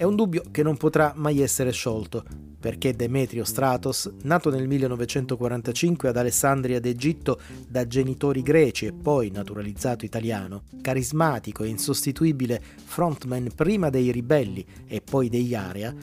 È 0.00 0.04
un 0.04 0.16
dubbio 0.16 0.44
che 0.50 0.62
non 0.62 0.78
potrà 0.78 1.12
mai 1.14 1.42
essere 1.42 1.72
sciolto, 1.72 2.24
perché 2.58 2.96
Demetrio 2.96 3.44
Stratos, 3.44 4.10
nato 4.22 4.48
nel 4.48 4.66
1945 4.66 6.08
ad 6.08 6.16
Alessandria 6.16 6.80
d'Egitto 6.80 7.38
da 7.68 7.86
genitori 7.86 8.40
greci 8.40 8.86
e 8.86 8.92
poi 8.94 9.30
naturalizzato 9.30 10.06
italiano, 10.06 10.62
carismatico 10.80 11.64
e 11.64 11.68
insostituibile 11.68 12.62
frontman 12.82 13.50
prima 13.54 13.90
dei 13.90 14.10
ribelli 14.10 14.64
e 14.86 15.02
poi 15.02 15.28
degli 15.28 15.54
Area, 15.54 15.94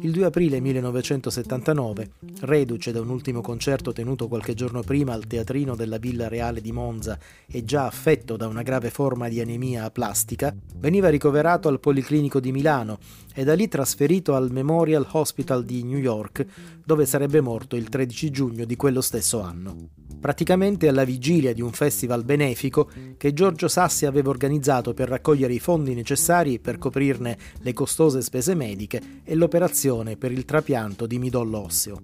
il 0.00 0.10
2 0.10 0.24
aprile 0.24 0.58
1979, 0.58 2.10
reduce 2.40 2.90
da 2.90 3.00
un 3.00 3.08
ultimo 3.08 3.40
concerto 3.40 3.92
tenuto 3.92 4.26
qualche 4.26 4.52
giorno 4.52 4.82
prima 4.82 5.12
al 5.12 5.28
teatrino 5.28 5.76
della 5.76 5.98
Villa 5.98 6.26
Reale 6.26 6.60
di 6.60 6.72
Monza 6.72 7.16
e 7.46 7.64
già 7.64 7.86
affetto 7.86 8.36
da 8.36 8.48
una 8.48 8.62
grave 8.62 8.90
forma 8.90 9.28
di 9.28 9.40
anemia 9.40 9.84
aplastica, 9.84 10.52
veniva 10.78 11.08
ricoverato 11.08 11.68
al 11.68 11.78
Policlinico 11.78 12.40
di 12.40 12.50
Milano 12.50 12.98
e 13.32 13.44
da 13.44 13.54
lì 13.54 13.68
trasferito 13.68 14.34
al 14.34 14.50
Memorial 14.50 15.06
Hospital 15.12 15.64
di 15.64 15.84
New 15.84 15.98
York, 15.98 16.44
dove 16.84 17.06
sarebbe 17.06 17.40
morto 17.40 17.76
il 17.76 17.88
13 17.88 18.30
giugno 18.30 18.64
di 18.64 18.74
quello 18.74 19.00
stesso 19.00 19.40
anno. 19.40 19.90
Praticamente 20.18 20.88
alla 20.88 21.04
vigilia 21.04 21.52
di 21.52 21.60
un 21.60 21.72
festival 21.72 22.24
benefico 22.24 22.88
che 23.16 23.32
Giorgio 23.32 23.68
Sassi 23.68 24.06
aveva 24.06 24.30
organizzato 24.30 24.94
per 24.94 25.08
raccogliere 25.08 25.52
i 25.52 25.60
fondi 25.60 25.94
necessari 25.94 26.58
per 26.58 26.78
coprirne 26.78 27.36
le 27.60 27.72
costose 27.72 28.22
spese 28.22 28.54
mediche 28.54 29.20
e 29.22 29.34
l'operazione 29.34 29.74
per 30.16 30.32
il 30.32 30.46
trapianto 30.46 31.06
di 31.06 31.18
midollo 31.18 31.58
osseo. 31.58 32.00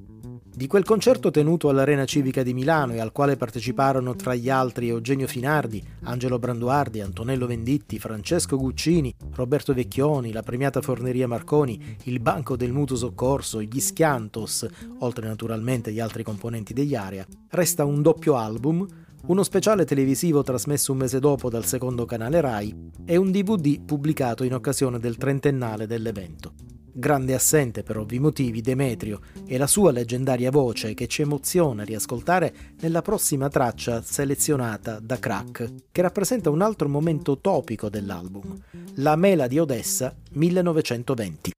Di 0.55 0.67
quel 0.67 0.85
concerto 0.85 1.31
tenuto 1.31 1.71
all'Arena 1.71 2.05
Civica 2.05 2.43
di 2.43 2.53
Milano 2.53 2.93
e 2.93 3.01
al 3.01 3.13
quale 3.13 3.39
parteciparono 3.39 4.15
tra 4.15 4.35
gli 4.35 4.51
altri 4.51 4.89
Eugenio 4.89 5.27
Finardi, 5.27 5.83
Angelo 6.03 6.39
Branduardi, 6.39 7.01
Antonello 7.01 7.47
Venditti, 7.47 7.99
Francesco 7.99 8.59
Guccini, 8.59 9.15
Roberto 9.33 9.73
Vecchioni, 9.73 10.33
la 10.33 10.43
premiata 10.43 10.83
Forneria 10.83 11.27
Marconi, 11.27 11.97
il 12.05 12.21
Banco 12.21 12.57
del 12.57 12.73
Mutuo 12.73 12.97
Soccorso, 12.97 13.63
gli 13.63 13.81
Schiantos, 13.81 14.69
oltre 14.99 15.27
naturalmente 15.27 15.89
agli 15.89 16.01
altri 16.01 16.23
componenti 16.23 16.75
degli 16.75 16.95
Area, 16.95 17.27
resta 17.49 17.87
un 17.87 18.03
doppio 18.03 18.37
album, 18.37 18.87
uno 19.29 19.43
speciale 19.43 19.87
televisivo 19.87 20.43
trasmesso 20.43 20.93
un 20.93 20.99
mese 20.99 21.21
dopo 21.21 21.49
dal 21.49 21.65
secondo 21.65 22.05
canale 22.05 22.43
RAI 22.43 22.91
e 23.07 23.17
un 23.17 23.31
DVD 23.31 23.81
pubblicato 23.81 24.45
in 24.45 24.53
occasione 24.53 24.99
del 24.99 25.17
trentennale 25.17 25.87
dell'evento. 25.87 26.53
Grande 26.95 27.33
assente 27.33 27.83
per 27.83 27.97
ovvi 27.97 28.19
motivi 28.19 28.61
Demetrio 28.61 29.21
e 29.47 29.57
la 29.57 29.67
sua 29.67 29.93
leggendaria 29.93 30.51
voce 30.51 30.93
che 30.93 31.07
ci 31.07 31.23
emoziona 31.23 31.85
riascoltare 31.85 32.55
nella 32.81 33.01
prossima 33.01 33.49
traccia 33.49 34.03
selezionata 34.03 34.99
da 35.01 35.19
Crack, 35.19 35.73
che 35.91 36.03
rappresenta 36.03 36.51
un 36.51 36.61
altro 36.61 36.91
momento 36.91 37.39
topico 37.39 37.89
dell'album, 37.89 38.55
La 38.97 39.17
mela 39.17 39.47
di 39.47 39.59
Odessa 39.59 40.15
1920. 40.33 41.53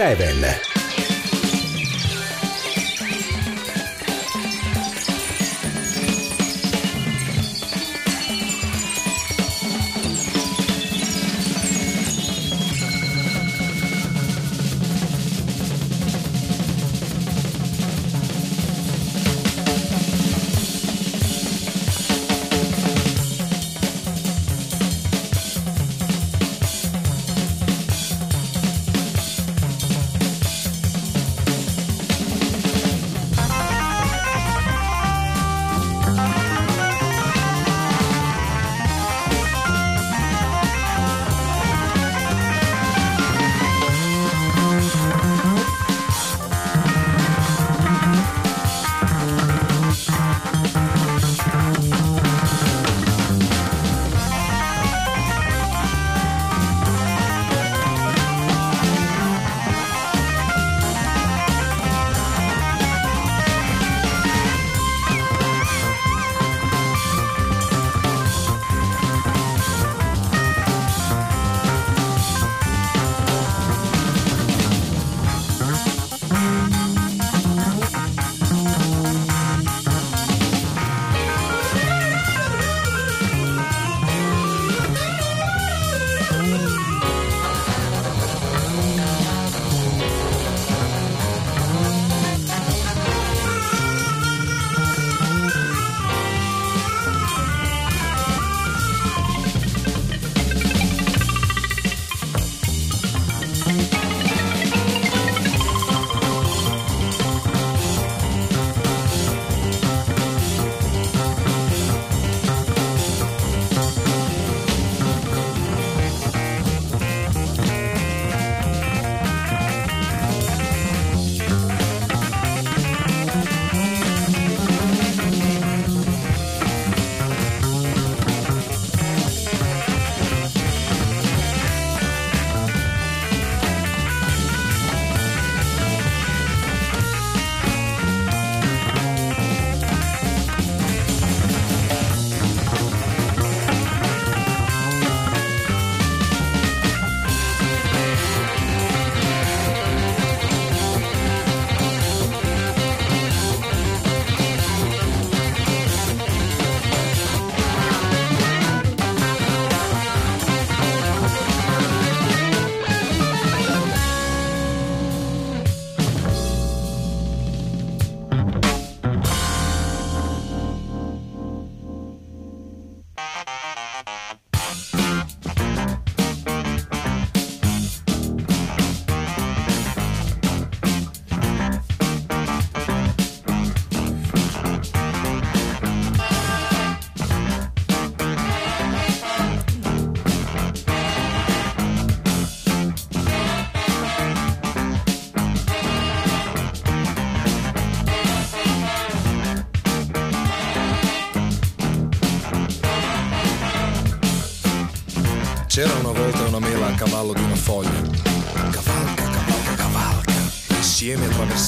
7. 0.00 0.69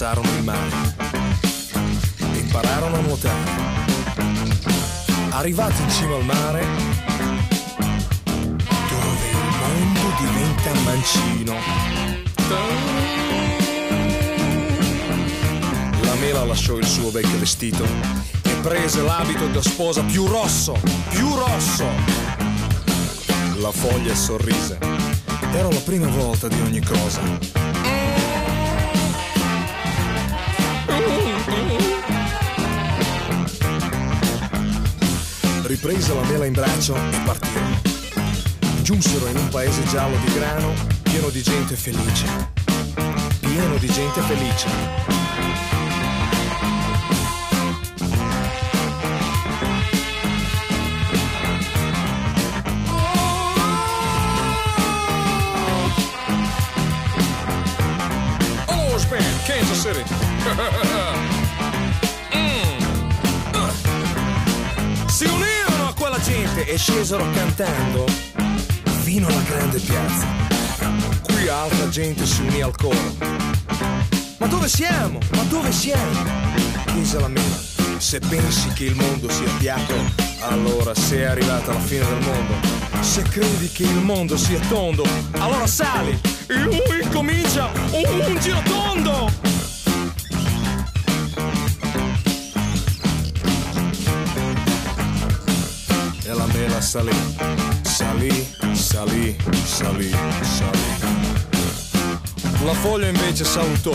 Attraversarono 0.03 0.37
il 0.37 0.43
mare. 0.43 0.95
E 2.33 2.39
impararono 2.39 2.97
a 2.97 3.01
nuotare. 3.03 3.51
Arrivati 5.31 5.81
in 5.81 5.91
cima 5.91 6.17
al 6.17 6.25
mare, 6.25 6.67
dove 8.67 9.29
il 9.31 9.37
mondo 9.61 10.01
diventa 10.19 10.73
mancino. 10.81 11.55
La 16.01 16.15
mela 16.15 16.45
lasciò 16.47 16.77
il 16.79 16.87
suo 16.87 17.13
vecchio 17.13 17.39
vestito 17.39 17.85
e 17.85 18.55
prese 18.61 19.03
l'abito 19.03 19.47
da 19.47 19.63
sposa 19.63 20.03
più 20.03 20.27
rosso, 20.27 20.81
più 21.11 21.33
rosso 21.33 21.87
la 23.61 23.71
foglia 23.71 24.17
sorrise. 24.17 24.79
Era 25.53 25.69
la 25.69 25.81
prima 25.85 26.09
volta 26.09 26.49
di 26.49 26.61
ogni 26.61 26.81
cosa. 26.83 27.62
Riprese 35.85 36.15
la 36.15 36.23
mela 36.23 36.47
in 36.47 36.53
braccio 36.53 36.95
e 36.95 37.19
partirono. 37.25 37.81
Giunsero 38.83 39.27
in 39.27 39.37
un 39.37 39.49
paese 39.49 39.83
giallo 39.87 40.17
di 40.25 40.33
grano, 40.33 40.73
pieno 41.03 41.29
di 41.29 41.43
gente 41.43 41.75
felice. 41.75 42.25
Pieno 43.41 43.77
di 43.79 43.89
gente 43.89 44.21
felice. 44.21 45.11
City. 59.83 60.05
mm. 62.37 62.79
uh. 63.55 63.71
Unirono 65.25 65.43
a 65.43 65.51
quella 65.51 65.52
gente 66.23 66.65
e 66.67 66.79
scesero 66.79 67.29
cantando 67.33 68.05
fino 69.03 69.27
alla 69.27 69.43
grande 69.43 69.79
piazza. 69.81 70.27
Qui 71.23 71.49
altra 71.49 71.89
gente 71.89 72.25
si 72.25 72.43
unì 72.43 72.63
al 72.63 72.77
coro. 72.77 73.17
Ma 74.39 74.47
dove 74.47 74.69
siamo? 74.69 75.19
Ma 75.35 75.43
dove 75.45 75.73
siamo? 75.73 76.25
Chiese 76.87 77.19
la 77.19 77.29
mela. 77.29 77.71
Se 77.99 78.21
pensi 78.21 78.69
che 78.73 78.85
il 78.85 78.95
mondo 78.95 79.29
sia 79.29 79.51
piatto, 79.59 79.95
allora 80.41 80.95
sei 80.95 81.25
arrivata 81.25 81.73
alla 81.73 81.81
fine 81.81 82.05
del 82.05 82.21
mondo. 82.21 82.55
Se 83.01 83.23
credi 83.23 83.69
che 83.71 83.83
il 83.83 84.01
mondo 84.01 84.37
sia 84.37 84.61
tondo, 84.69 85.05
allora 85.39 85.67
sali 85.67 86.19
e 86.47 86.55
lui 86.55 87.07
comincia 87.11 87.71
un 87.93 88.39
giro 88.41 88.63
tondo. 88.63 89.52
Salì, 96.83 97.13
salì, 97.83 98.49
salì, 98.73 99.37
salì, 99.65 100.11
salì. 100.43 100.81
La 102.65 102.75
foglia 102.75 103.07
invece 103.07 103.45
salutò, 103.45 103.95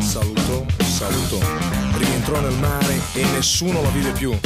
salutò, 0.00 0.64
salutò, 0.82 1.38
rientrò 1.98 2.40
nel 2.40 2.54
mare 2.54 2.98
e 3.12 3.24
nessuno 3.32 3.82
la 3.82 3.90
vide 3.90 4.10
più. 4.12 4.36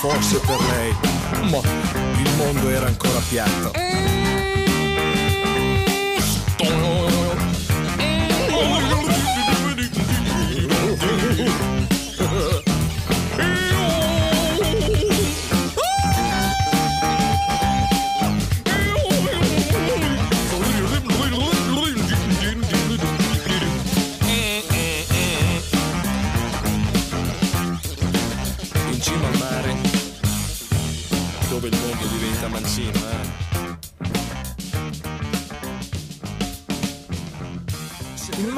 Forse 0.00 0.38
per 0.38 0.60
lei, 0.70 0.94
ma 1.50 1.58
il 2.22 2.30
mondo 2.36 2.68
era 2.70 2.86
ancora 2.86 3.20
piatto. 3.28 3.70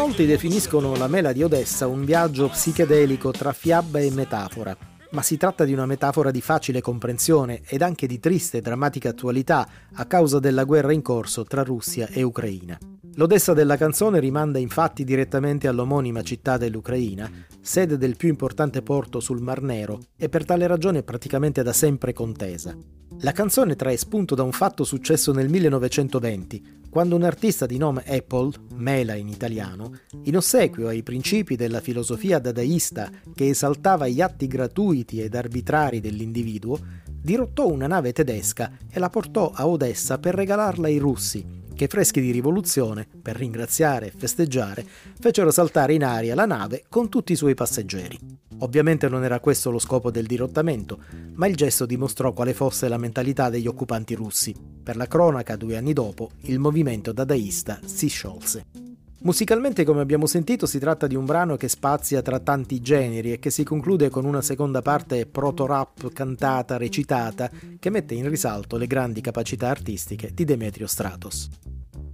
Molti 0.04 0.26
definiscono 0.26 0.94
la 0.96 1.08
mela 1.08 1.32
di 1.32 1.42
Odessa 1.42 1.86
un 1.86 2.04
viaggio 2.04 2.50
psichedelico 2.50 3.30
tra 3.30 3.54
fiaba 3.54 4.00
e 4.00 4.10
metafora, 4.10 4.76
ma 5.12 5.22
si 5.22 5.38
tratta 5.38 5.64
di 5.64 5.72
una 5.72 5.86
metafora 5.86 6.30
di 6.30 6.42
facile 6.42 6.82
comprensione 6.82 7.62
ed 7.64 7.80
anche 7.80 8.06
di 8.06 8.20
triste 8.20 8.58
e 8.58 8.60
drammatica 8.60 9.08
attualità 9.08 9.66
a 9.94 10.04
causa 10.04 10.40
della 10.40 10.64
guerra 10.64 10.92
in 10.92 11.00
corso 11.00 11.44
tra 11.44 11.62
Russia 11.62 12.06
e 12.08 12.22
Ucraina. 12.22 12.78
L'Odessa 13.14 13.54
della 13.54 13.78
canzone 13.78 14.20
rimanda 14.20 14.58
infatti 14.58 15.04
direttamente 15.04 15.68
all'omonima 15.68 16.20
città 16.20 16.58
dell'Ucraina, 16.58 17.30
sede 17.62 17.96
del 17.96 18.16
più 18.16 18.28
importante 18.28 18.82
porto 18.82 19.20
sul 19.20 19.40
Mar 19.40 19.62
Nero 19.62 20.00
e 20.18 20.28
per 20.28 20.44
tale 20.44 20.66
ragione 20.66 21.02
praticamente 21.02 21.62
da 21.62 21.72
sempre 21.72 22.12
contesa. 22.12 22.76
La 23.20 23.32
canzone 23.32 23.76
trae 23.76 23.96
spunto 23.96 24.34
da 24.34 24.42
un 24.42 24.52
fatto 24.52 24.84
successo 24.84 25.32
nel 25.32 25.48
1920, 25.48 26.82
quando 26.90 27.16
un 27.16 27.22
artista 27.22 27.66
di 27.66 27.78
nome 27.78 28.04
Apple, 28.06 28.52
Mela 28.74 29.14
in 29.14 29.28
italiano, 29.28 29.92
in 30.24 30.36
ossequio 30.36 30.88
ai 30.88 31.02
principi 31.02 31.56
della 31.56 31.80
filosofia 31.80 32.38
dadaista 32.38 33.10
che 33.34 33.48
esaltava 33.48 34.06
gli 34.06 34.20
atti 34.20 34.46
gratuiti 34.46 35.20
ed 35.20 35.34
arbitrari 35.34 36.00
dell'individuo, 36.00 36.78
dirottò 37.20 37.66
una 37.68 37.86
nave 37.86 38.12
tedesca 38.12 38.70
e 38.90 38.98
la 38.98 39.08
portò 39.08 39.50
a 39.52 39.66
Odessa 39.66 40.18
per 40.18 40.34
regalarla 40.34 40.86
ai 40.86 40.98
russi, 40.98 41.62
che 41.74 41.88
freschi 41.88 42.20
di 42.20 42.30
rivoluzione, 42.30 43.06
per 43.20 43.36
ringraziare 43.36 44.06
e 44.06 44.12
festeggiare, 44.16 44.84
fecero 45.18 45.50
saltare 45.50 45.94
in 45.94 46.04
aria 46.04 46.34
la 46.34 46.46
nave 46.46 46.84
con 46.88 47.08
tutti 47.08 47.32
i 47.32 47.36
suoi 47.36 47.54
passeggeri. 47.54 48.18
Ovviamente 48.58 49.08
non 49.08 49.24
era 49.24 49.40
questo 49.40 49.70
lo 49.70 49.78
scopo 49.78 50.10
del 50.10 50.26
dirottamento, 50.26 50.98
ma 51.34 51.46
il 51.46 51.56
gesto 51.56 51.86
dimostrò 51.86 52.32
quale 52.32 52.54
fosse 52.54 52.88
la 52.88 52.98
mentalità 52.98 53.50
degli 53.50 53.66
occupanti 53.66 54.14
russi. 54.14 54.54
Per 54.82 54.96
la 54.96 55.06
cronaca, 55.06 55.56
due 55.56 55.76
anni 55.76 55.92
dopo, 55.92 56.30
il 56.42 56.58
movimento 56.58 57.12
dadaista 57.12 57.80
si 57.84 58.08
sciolse. 58.08 58.93
Musicalmente, 59.24 59.84
come 59.84 60.02
abbiamo 60.02 60.26
sentito, 60.26 60.66
si 60.66 60.78
tratta 60.78 61.06
di 61.06 61.14
un 61.14 61.24
brano 61.24 61.56
che 61.56 61.68
spazia 61.68 62.20
tra 62.20 62.40
tanti 62.40 62.82
generi 62.82 63.32
e 63.32 63.38
che 63.38 63.48
si 63.48 63.64
conclude 63.64 64.10
con 64.10 64.26
una 64.26 64.42
seconda 64.42 64.82
parte 64.82 65.24
proto-rap 65.24 66.12
cantata, 66.12 66.76
recitata, 66.76 67.50
che 67.78 67.88
mette 67.88 68.12
in 68.12 68.28
risalto 68.28 68.76
le 68.76 68.86
grandi 68.86 69.22
capacità 69.22 69.70
artistiche 69.70 70.30
di 70.34 70.44
Demetrio 70.44 70.86
Stratos. 70.86 71.48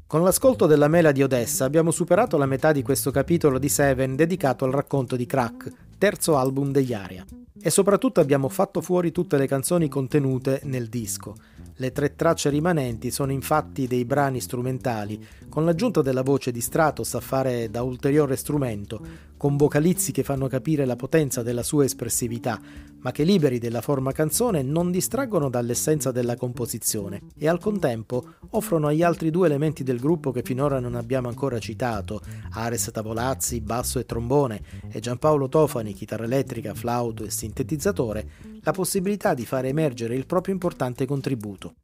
Con 0.06 0.22
l'ascolto 0.22 0.66
della 0.66 0.86
Mela 0.86 1.11
di 1.11 1.24
Odessa 1.24 1.64
abbiamo 1.64 1.90
superato 1.90 2.36
la 2.36 2.46
metà 2.46 2.70
di 2.70 2.82
questo 2.82 3.11
capitolo 3.11 3.58
di 3.58 3.68
Seven 3.68 4.14
dedicato 4.14 4.64
al 4.64 4.70
racconto 4.70 5.16
di 5.16 5.26
Crack, 5.26 5.68
terzo 5.98 6.36
album 6.36 6.70
degli 6.70 6.92
Aria. 6.92 7.24
E 7.61 7.70
soprattutto 7.70 8.20
abbiamo 8.20 8.48
fatto 8.48 8.80
fuori 8.80 9.11
tutte 9.11 9.36
le 9.36 9.48
canzoni 9.48 9.88
contenute 9.88 10.61
nel 10.62 10.88
disco. 10.88 11.34
Le 11.81 11.93
tre 11.93 12.14
tracce 12.14 12.51
rimanenti 12.51 13.11
sono 13.11 13.33
infatti 13.33 13.87
dei 13.87 14.05
brani 14.05 14.39
strumentali, 14.43 15.18
con 15.49 15.64
l'aggiunta 15.64 16.03
della 16.03 16.20
voce 16.20 16.53
di 16.53 16.61
Stratos 16.61 17.14
a 17.14 17.20
fare 17.20 17.70
da 17.70 17.83
ulteriore 17.83 18.37
strumento, 18.37 19.01
con 19.39 19.57
vocalizzi 19.57 20.12
che 20.12 20.22
fanno 20.22 20.47
capire 20.47 20.85
la 20.85 20.97
potenza 20.97 21.43
della 21.43 21.62
sua 21.62 21.85
espressività, 21.85 22.61
ma 23.01 23.12
che 23.12 23.24
liberi 23.24 23.59
della 23.59 23.80
forma 23.80 24.12
canzone 24.12 24.62
non 24.62 24.90
distraggono 24.90 25.48
dall'essenza 25.48 26.11
della 26.12 26.36
composizione 26.36 27.22
e 27.36 27.48
al 27.48 27.59
contempo 27.59 28.34
offrono 28.51 28.88
agli 28.88 29.03
altri 29.03 29.30
due 29.30 29.46
elementi 29.46 29.82
del 29.82 29.98
gruppo 29.98 30.30
che 30.32 30.42
finora 30.42 30.80
non 30.80 30.94
abbiamo 30.94 31.28
ancora 31.28 31.59
citato, 31.59 32.20
Ares 32.51 32.90
Tavolazzi, 32.92 33.61
basso 33.61 33.98
e 33.98 34.07
trombone, 34.07 34.62
e 34.90 35.01
Giampaolo 35.01 35.48
Tofani, 35.48 35.94
chitarra 35.94 36.24
elettrica, 36.24 36.74
flauto 36.74 37.24
e 37.24 37.30
sintetizzatore, 37.30 38.28
la 38.62 38.72
possibilità 38.72 39.34
di 39.34 39.46
fare 39.46 39.68
emergere 39.68 40.14
il 40.14 40.26
proprio 40.26 40.55
importante 40.55 41.07
contributo. 41.07 41.74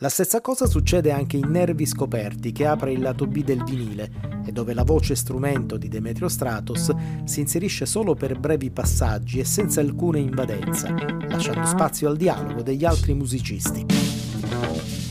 La 0.00 0.10
stessa 0.10 0.42
cosa 0.42 0.66
succede 0.66 1.10
anche 1.10 1.38
in 1.38 1.48
Nervi 1.48 1.86
Scoperti, 1.86 2.52
che 2.52 2.66
apre 2.66 2.92
il 2.92 3.00
lato 3.00 3.26
B 3.26 3.42
del 3.42 3.64
vinile 3.64 4.42
e 4.44 4.52
dove 4.52 4.74
la 4.74 4.84
voce 4.84 5.14
strumento 5.14 5.78
di 5.78 5.88
Demetrio 5.88 6.28
Stratos 6.28 6.94
si 7.24 7.40
inserisce 7.40 7.86
solo 7.86 8.14
per 8.14 8.38
brevi 8.38 8.70
passaggi 8.70 9.38
e 9.38 9.44
senza 9.44 9.80
alcuna 9.80 10.18
invadenza, 10.18 10.94
lasciando 11.30 11.64
spazio 11.64 12.10
al 12.10 12.18
dialogo 12.18 12.60
degli 12.60 12.84
altri 12.84 13.14
musicisti. 13.14 15.05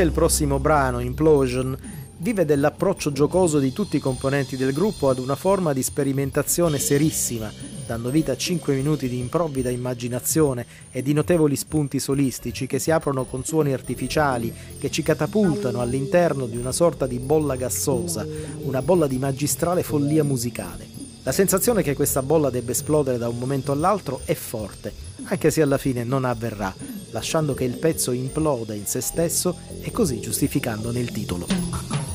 Anche 0.00 0.12
il 0.12 0.18
prossimo 0.18 0.58
brano, 0.58 1.00
Implosion, 1.00 1.76
vive 2.20 2.46
dell'approccio 2.46 3.12
giocoso 3.12 3.58
di 3.58 3.70
tutti 3.70 3.98
i 3.98 4.00
componenti 4.00 4.56
del 4.56 4.72
gruppo 4.72 5.10
ad 5.10 5.18
una 5.18 5.34
forma 5.34 5.74
di 5.74 5.82
sperimentazione 5.82 6.78
serissima, 6.78 7.52
dando 7.84 8.08
vita 8.08 8.32
a 8.32 8.36
5 8.36 8.74
minuti 8.76 9.10
di 9.10 9.18
improvvida 9.18 9.68
immaginazione 9.68 10.64
e 10.90 11.02
di 11.02 11.12
notevoli 11.12 11.54
spunti 11.54 11.98
solistici 11.98 12.66
che 12.66 12.78
si 12.78 12.90
aprono 12.90 13.24
con 13.24 13.44
suoni 13.44 13.74
artificiali 13.74 14.50
che 14.78 14.90
ci 14.90 15.02
catapultano 15.02 15.82
all'interno 15.82 16.46
di 16.46 16.56
una 16.56 16.72
sorta 16.72 17.06
di 17.06 17.18
bolla 17.18 17.56
gassosa, 17.56 18.26
una 18.62 18.80
bolla 18.80 19.06
di 19.06 19.18
magistrale 19.18 19.82
follia 19.82 20.24
musicale. 20.24 20.99
La 21.22 21.32
sensazione 21.32 21.82
che 21.82 21.94
questa 21.94 22.22
bolla 22.22 22.48
debba 22.48 22.70
esplodere 22.70 23.18
da 23.18 23.28
un 23.28 23.38
momento 23.38 23.72
all'altro 23.72 24.22
è 24.24 24.34
forte, 24.34 24.92
anche 25.24 25.50
se 25.50 25.60
alla 25.60 25.76
fine 25.76 26.02
non 26.02 26.24
avverrà, 26.24 26.74
lasciando 27.10 27.52
che 27.52 27.64
il 27.64 27.76
pezzo 27.76 28.12
imploda 28.12 28.72
in 28.72 28.86
se 28.86 29.02
stesso 29.02 29.54
e 29.82 29.90
così 29.90 30.18
giustificandone 30.18 30.98
il 30.98 31.10
titolo. 31.10 32.09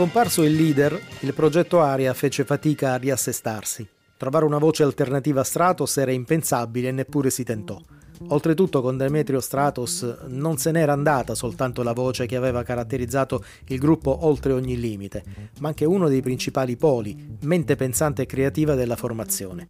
Scomparso 0.00 0.44
il 0.44 0.54
leader, 0.54 0.98
il 1.20 1.34
progetto 1.34 1.82
Aria 1.82 2.14
fece 2.14 2.46
fatica 2.46 2.94
a 2.94 2.96
riassestarsi. 2.96 3.86
Trovare 4.16 4.46
una 4.46 4.56
voce 4.56 4.82
alternativa 4.82 5.42
a 5.42 5.44
Stratos 5.44 5.98
era 5.98 6.10
impensabile 6.10 6.88
e 6.88 6.92
neppure 6.92 7.28
si 7.28 7.44
tentò. 7.44 7.78
Oltretutto 8.28 8.80
con 8.80 8.96
Demetrio 8.96 9.40
Stratos 9.40 10.24
non 10.28 10.56
se 10.56 10.70
n'era 10.70 10.94
andata 10.94 11.34
soltanto 11.34 11.82
la 11.82 11.92
voce 11.92 12.24
che 12.24 12.36
aveva 12.36 12.62
caratterizzato 12.62 13.44
il 13.66 13.78
gruppo 13.78 14.24
oltre 14.24 14.54
ogni 14.54 14.80
limite, 14.80 15.22
ma 15.58 15.68
anche 15.68 15.84
uno 15.84 16.08
dei 16.08 16.22
principali 16.22 16.78
poli, 16.78 17.36
mente 17.42 17.76
pensante 17.76 18.22
e 18.22 18.26
creativa 18.26 18.74
della 18.74 18.96
formazione. 18.96 19.68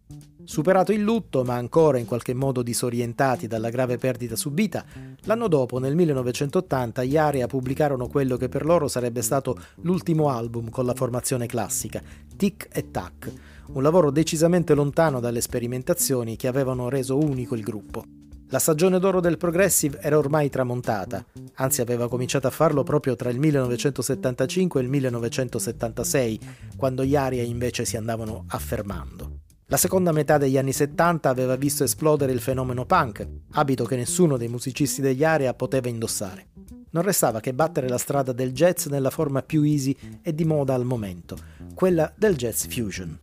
Superato 0.50 0.90
il 0.90 1.00
lutto, 1.00 1.44
ma 1.44 1.54
ancora 1.54 1.98
in 1.98 2.06
qualche 2.06 2.34
modo 2.34 2.62
disorientati 2.62 3.46
dalla 3.46 3.70
grave 3.70 3.98
perdita 3.98 4.34
subita, 4.34 4.84
l'anno 5.20 5.46
dopo, 5.46 5.78
nel 5.78 5.94
1980, 5.94 7.04
gli 7.04 7.16
Area 7.16 7.46
pubblicarono 7.46 8.08
quello 8.08 8.36
che 8.36 8.48
per 8.48 8.64
loro 8.64 8.88
sarebbe 8.88 9.22
stato 9.22 9.56
l'ultimo 9.82 10.28
album 10.28 10.68
con 10.68 10.86
la 10.86 10.94
formazione 10.94 11.46
classica, 11.46 12.02
Tic 12.36 12.66
e 12.72 12.90
Tac, 12.90 13.32
un 13.74 13.80
lavoro 13.80 14.10
decisamente 14.10 14.74
lontano 14.74 15.20
dalle 15.20 15.40
sperimentazioni 15.40 16.34
che 16.34 16.48
avevano 16.48 16.88
reso 16.88 17.16
unico 17.16 17.54
il 17.54 17.62
gruppo. 17.62 18.02
La 18.48 18.58
stagione 18.58 18.98
d'oro 18.98 19.20
del 19.20 19.36
progressive 19.36 20.00
era 20.00 20.18
ormai 20.18 20.50
tramontata, 20.50 21.24
anzi 21.54 21.80
aveva 21.80 22.08
cominciato 22.08 22.48
a 22.48 22.50
farlo 22.50 22.82
proprio 22.82 23.14
tra 23.14 23.30
il 23.30 23.38
1975 23.38 24.80
e 24.80 24.82
il 24.82 24.90
1976, 24.90 26.40
quando 26.76 27.04
gli 27.04 27.14
Aria 27.14 27.44
invece 27.44 27.84
si 27.84 27.96
andavano 27.96 28.46
affermando. 28.48 29.42
La 29.70 29.76
seconda 29.76 30.10
metà 30.10 30.36
degli 30.36 30.58
anni 30.58 30.72
70 30.72 31.28
aveva 31.28 31.54
visto 31.54 31.84
esplodere 31.84 32.32
il 32.32 32.40
fenomeno 32.40 32.84
punk, 32.86 33.24
abito 33.52 33.84
che 33.84 33.94
nessuno 33.94 34.36
dei 34.36 34.48
musicisti 34.48 35.00
degli 35.00 35.22
Area 35.22 35.54
poteva 35.54 35.88
indossare. 35.88 36.48
Non 36.90 37.04
restava 37.04 37.38
che 37.38 37.54
battere 37.54 37.88
la 37.88 37.96
strada 37.96 38.32
del 38.32 38.50
jazz 38.50 38.86
nella 38.86 39.10
forma 39.10 39.42
più 39.42 39.62
easy 39.62 39.96
e 40.22 40.34
di 40.34 40.44
moda 40.44 40.74
al 40.74 40.84
momento, 40.84 41.36
quella 41.72 42.12
del 42.16 42.34
jazz 42.34 42.64
fusion. 42.66 43.16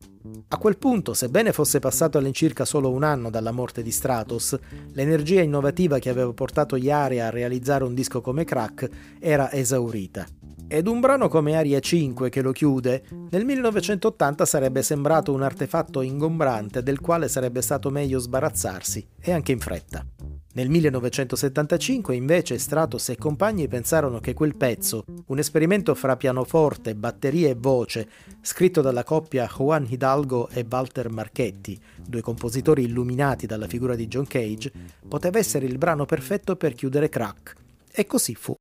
A 0.47 0.57
quel 0.57 0.77
punto, 0.77 1.13
sebbene 1.13 1.51
fosse 1.51 1.79
passato 1.79 2.17
all'incirca 2.17 2.63
solo 2.63 2.91
un 2.91 3.03
anno 3.03 3.29
dalla 3.29 3.51
morte 3.51 3.83
di 3.83 3.91
Stratos, 3.91 4.57
l'energia 4.93 5.41
innovativa 5.41 5.99
che 5.99 6.09
aveva 6.09 6.31
portato 6.31 6.77
gli 6.77 6.89
Area 6.89 7.27
a 7.27 7.29
realizzare 7.29 7.83
un 7.83 7.93
disco 7.93 8.21
come 8.21 8.45
Crack 8.45 8.89
era 9.19 9.51
esaurita. 9.51 10.25
Ed 10.69 10.85
un 10.87 10.99
brano 10.99 11.29
come 11.29 11.55
Aria 11.55 11.79
5 11.79 12.27
che 12.27 12.41
lo 12.41 12.51
chiude, 12.51 13.03
nel 13.29 13.45
1980 13.45 14.45
sarebbe 14.45 14.83
sembrato 14.83 15.31
un 15.31 15.41
artefatto 15.41 16.01
ingombrante 16.01 16.83
del 16.83 16.99
quale 16.99 17.29
sarebbe 17.29 17.61
stato 17.61 17.89
meglio 17.89 18.19
sbarazzarsi, 18.19 19.07
e 19.17 19.31
anche 19.31 19.53
in 19.53 19.59
fretta. 19.59 20.05
Nel 20.55 20.69
1975 20.69 22.15
invece 22.15 22.57
Stratos 22.57 23.07
e 23.07 23.15
compagni 23.15 23.69
pensarono 23.69 24.19
che 24.19 24.33
quel 24.33 24.57
pezzo, 24.57 25.05
un 25.27 25.39
esperimento 25.39 25.95
fra 25.95 26.17
pianoforte, 26.17 26.95
batteria 26.95 27.47
e 27.47 27.55
voce, 27.57 28.09
scritto 28.41 28.81
dalla 28.81 29.05
coppia 29.05 29.47
Juan 29.47 29.85
Hidalgo 29.87 30.49
e 30.49 30.65
Walter 30.69 31.09
Marchetti, 31.09 31.79
due 32.05 32.19
compositori 32.19 32.83
illuminati 32.83 33.45
dalla 33.45 33.67
figura 33.67 33.95
di 33.95 34.07
John 34.07 34.27
Cage, 34.27 34.71
poteva 35.07 35.37
essere 35.37 35.65
il 35.65 35.77
brano 35.77 36.03
perfetto 36.03 36.57
per 36.57 36.73
chiudere 36.73 37.07
Crack. 37.07 37.53
E 37.89 38.05
così 38.05 38.35
fu. 38.35 38.57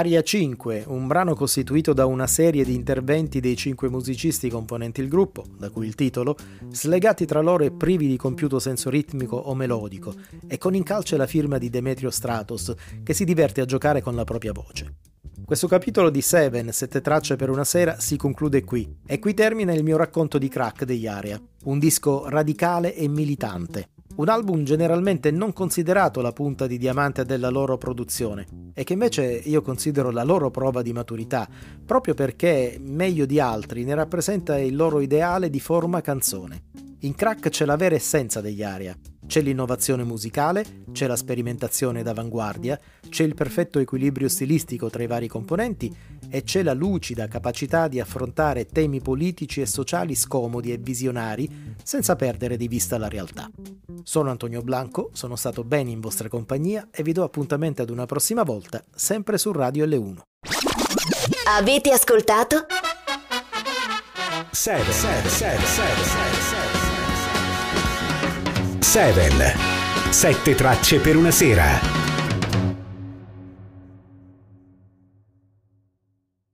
Aria 0.00 0.22
5, 0.22 0.84
un 0.86 1.06
brano 1.06 1.34
costituito 1.34 1.92
da 1.92 2.06
una 2.06 2.26
serie 2.26 2.64
di 2.64 2.74
interventi 2.74 3.38
dei 3.38 3.54
cinque 3.54 3.90
musicisti 3.90 4.48
componenti 4.48 5.02
il 5.02 5.08
gruppo, 5.08 5.44
da 5.58 5.68
cui 5.68 5.86
il 5.86 5.94
titolo, 5.94 6.36
slegati 6.70 7.26
tra 7.26 7.42
loro 7.42 7.64
e 7.64 7.70
privi 7.70 8.06
di 8.06 8.16
compiuto 8.16 8.58
senso 8.58 8.88
ritmico 8.88 9.36
o 9.36 9.54
melodico, 9.54 10.14
e 10.46 10.56
con 10.56 10.74
in 10.74 10.84
calce 10.84 11.18
la 11.18 11.26
firma 11.26 11.58
di 11.58 11.68
Demetrio 11.68 12.08
Stratos, 12.08 12.72
che 13.02 13.12
si 13.12 13.24
diverte 13.24 13.60
a 13.60 13.66
giocare 13.66 14.00
con 14.00 14.14
la 14.14 14.24
propria 14.24 14.52
voce. 14.52 14.94
Questo 15.44 15.66
capitolo 15.66 16.08
di 16.08 16.22
Seven, 16.22 16.72
sette 16.72 17.02
tracce 17.02 17.36
per 17.36 17.50
una 17.50 17.64
sera, 17.64 18.00
si 18.00 18.16
conclude 18.16 18.64
qui, 18.64 19.00
e 19.04 19.18
qui 19.18 19.34
termina 19.34 19.74
il 19.74 19.84
mio 19.84 19.98
racconto 19.98 20.38
di 20.38 20.48
crack 20.48 20.84
degli 20.84 21.06
Aria, 21.06 21.38
un 21.64 21.78
disco 21.78 22.26
radicale 22.26 22.94
e 22.94 23.06
militante, 23.06 23.90
un 24.20 24.28
album 24.28 24.64
generalmente 24.64 25.30
non 25.30 25.54
considerato 25.54 26.20
la 26.20 26.32
punta 26.32 26.66
di 26.66 26.76
diamante 26.76 27.24
della 27.24 27.48
loro 27.48 27.78
produzione 27.78 28.46
e 28.74 28.84
che 28.84 28.92
invece 28.92 29.22
io 29.24 29.62
considero 29.62 30.10
la 30.10 30.24
loro 30.24 30.50
prova 30.50 30.82
di 30.82 30.92
maturità, 30.92 31.48
proprio 31.86 32.12
perché, 32.12 32.78
meglio 32.78 33.24
di 33.24 33.40
altri, 33.40 33.82
ne 33.82 33.94
rappresenta 33.94 34.58
il 34.58 34.76
loro 34.76 35.00
ideale 35.00 35.48
di 35.48 35.58
forma 35.58 36.02
canzone. 36.02 36.64
In 37.00 37.14
crack 37.14 37.48
c'è 37.48 37.64
la 37.64 37.76
vera 37.76 37.94
essenza 37.94 38.42
degli 38.42 38.62
aria, 38.62 38.94
c'è 39.30 39.42
l'innovazione 39.42 40.02
musicale, 40.02 40.82
c'è 40.90 41.06
la 41.06 41.14
sperimentazione 41.14 42.02
d'avanguardia, 42.02 42.76
c'è 43.08 43.22
il 43.22 43.36
perfetto 43.36 43.78
equilibrio 43.78 44.28
stilistico 44.28 44.90
tra 44.90 45.04
i 45.04 45.06
vari 45.06 45.28
componenti 45.28 45.94
e 46.28 46.42
c'è 46.42 46.64
la 46.64 46.72
lucida 46.72 47.28
capacità 47.28 47.86
di 47.86 48.00
affrontare 48.00 48.66
temi 48.66 49.00
politici 49.00 49.60
e 49.60 49.66
sociali 49.66 50.16
scomodi 50.16 50.72
e 50.72 50.78
visionari 50.78 51.76
senza 51.80 52.16
perdere 52.16 52.56
di 52.56 52.66
vista 52.66 52.98
la 52.98 53.06
realtà. 53.06 53.48
Sono 54.02 54.30
Antonio 54.30 54.62
Blanco, 54.62 55.10
sono 55.12 55.36
stato 55.36 55.62
bene 55.62 55.92
in 55.92 56.00
vostra 56.00 56.28
compagnia 56.28 56.88
e 56.90 57.04
vi 57.04 57.12
do 57.12 57.22
appuntamento 57.22 57.82
ad 57.82 57.90
una 57.90 58.06
prossima 58.06 58.42
volta, 58.42 58.82
sempre 58.92 59.38
su 59.38 59.52
Radio 59.52 59.86
L1. 59.86 60.22
Avete 61.56 61.92
ascoltato? 61.92 62.66
7 64.50 64.90
7 64.90 65.28
7 65.28 65.28
7 65.28 65.66
7 65.66 66.04
7 66.04 66.59
7 68.90 69.54
Sette 70.10 70.56
tracce 70.56 70.98
per 70.98 71.14
una 71.14 71.30
sera. 71.30 71.99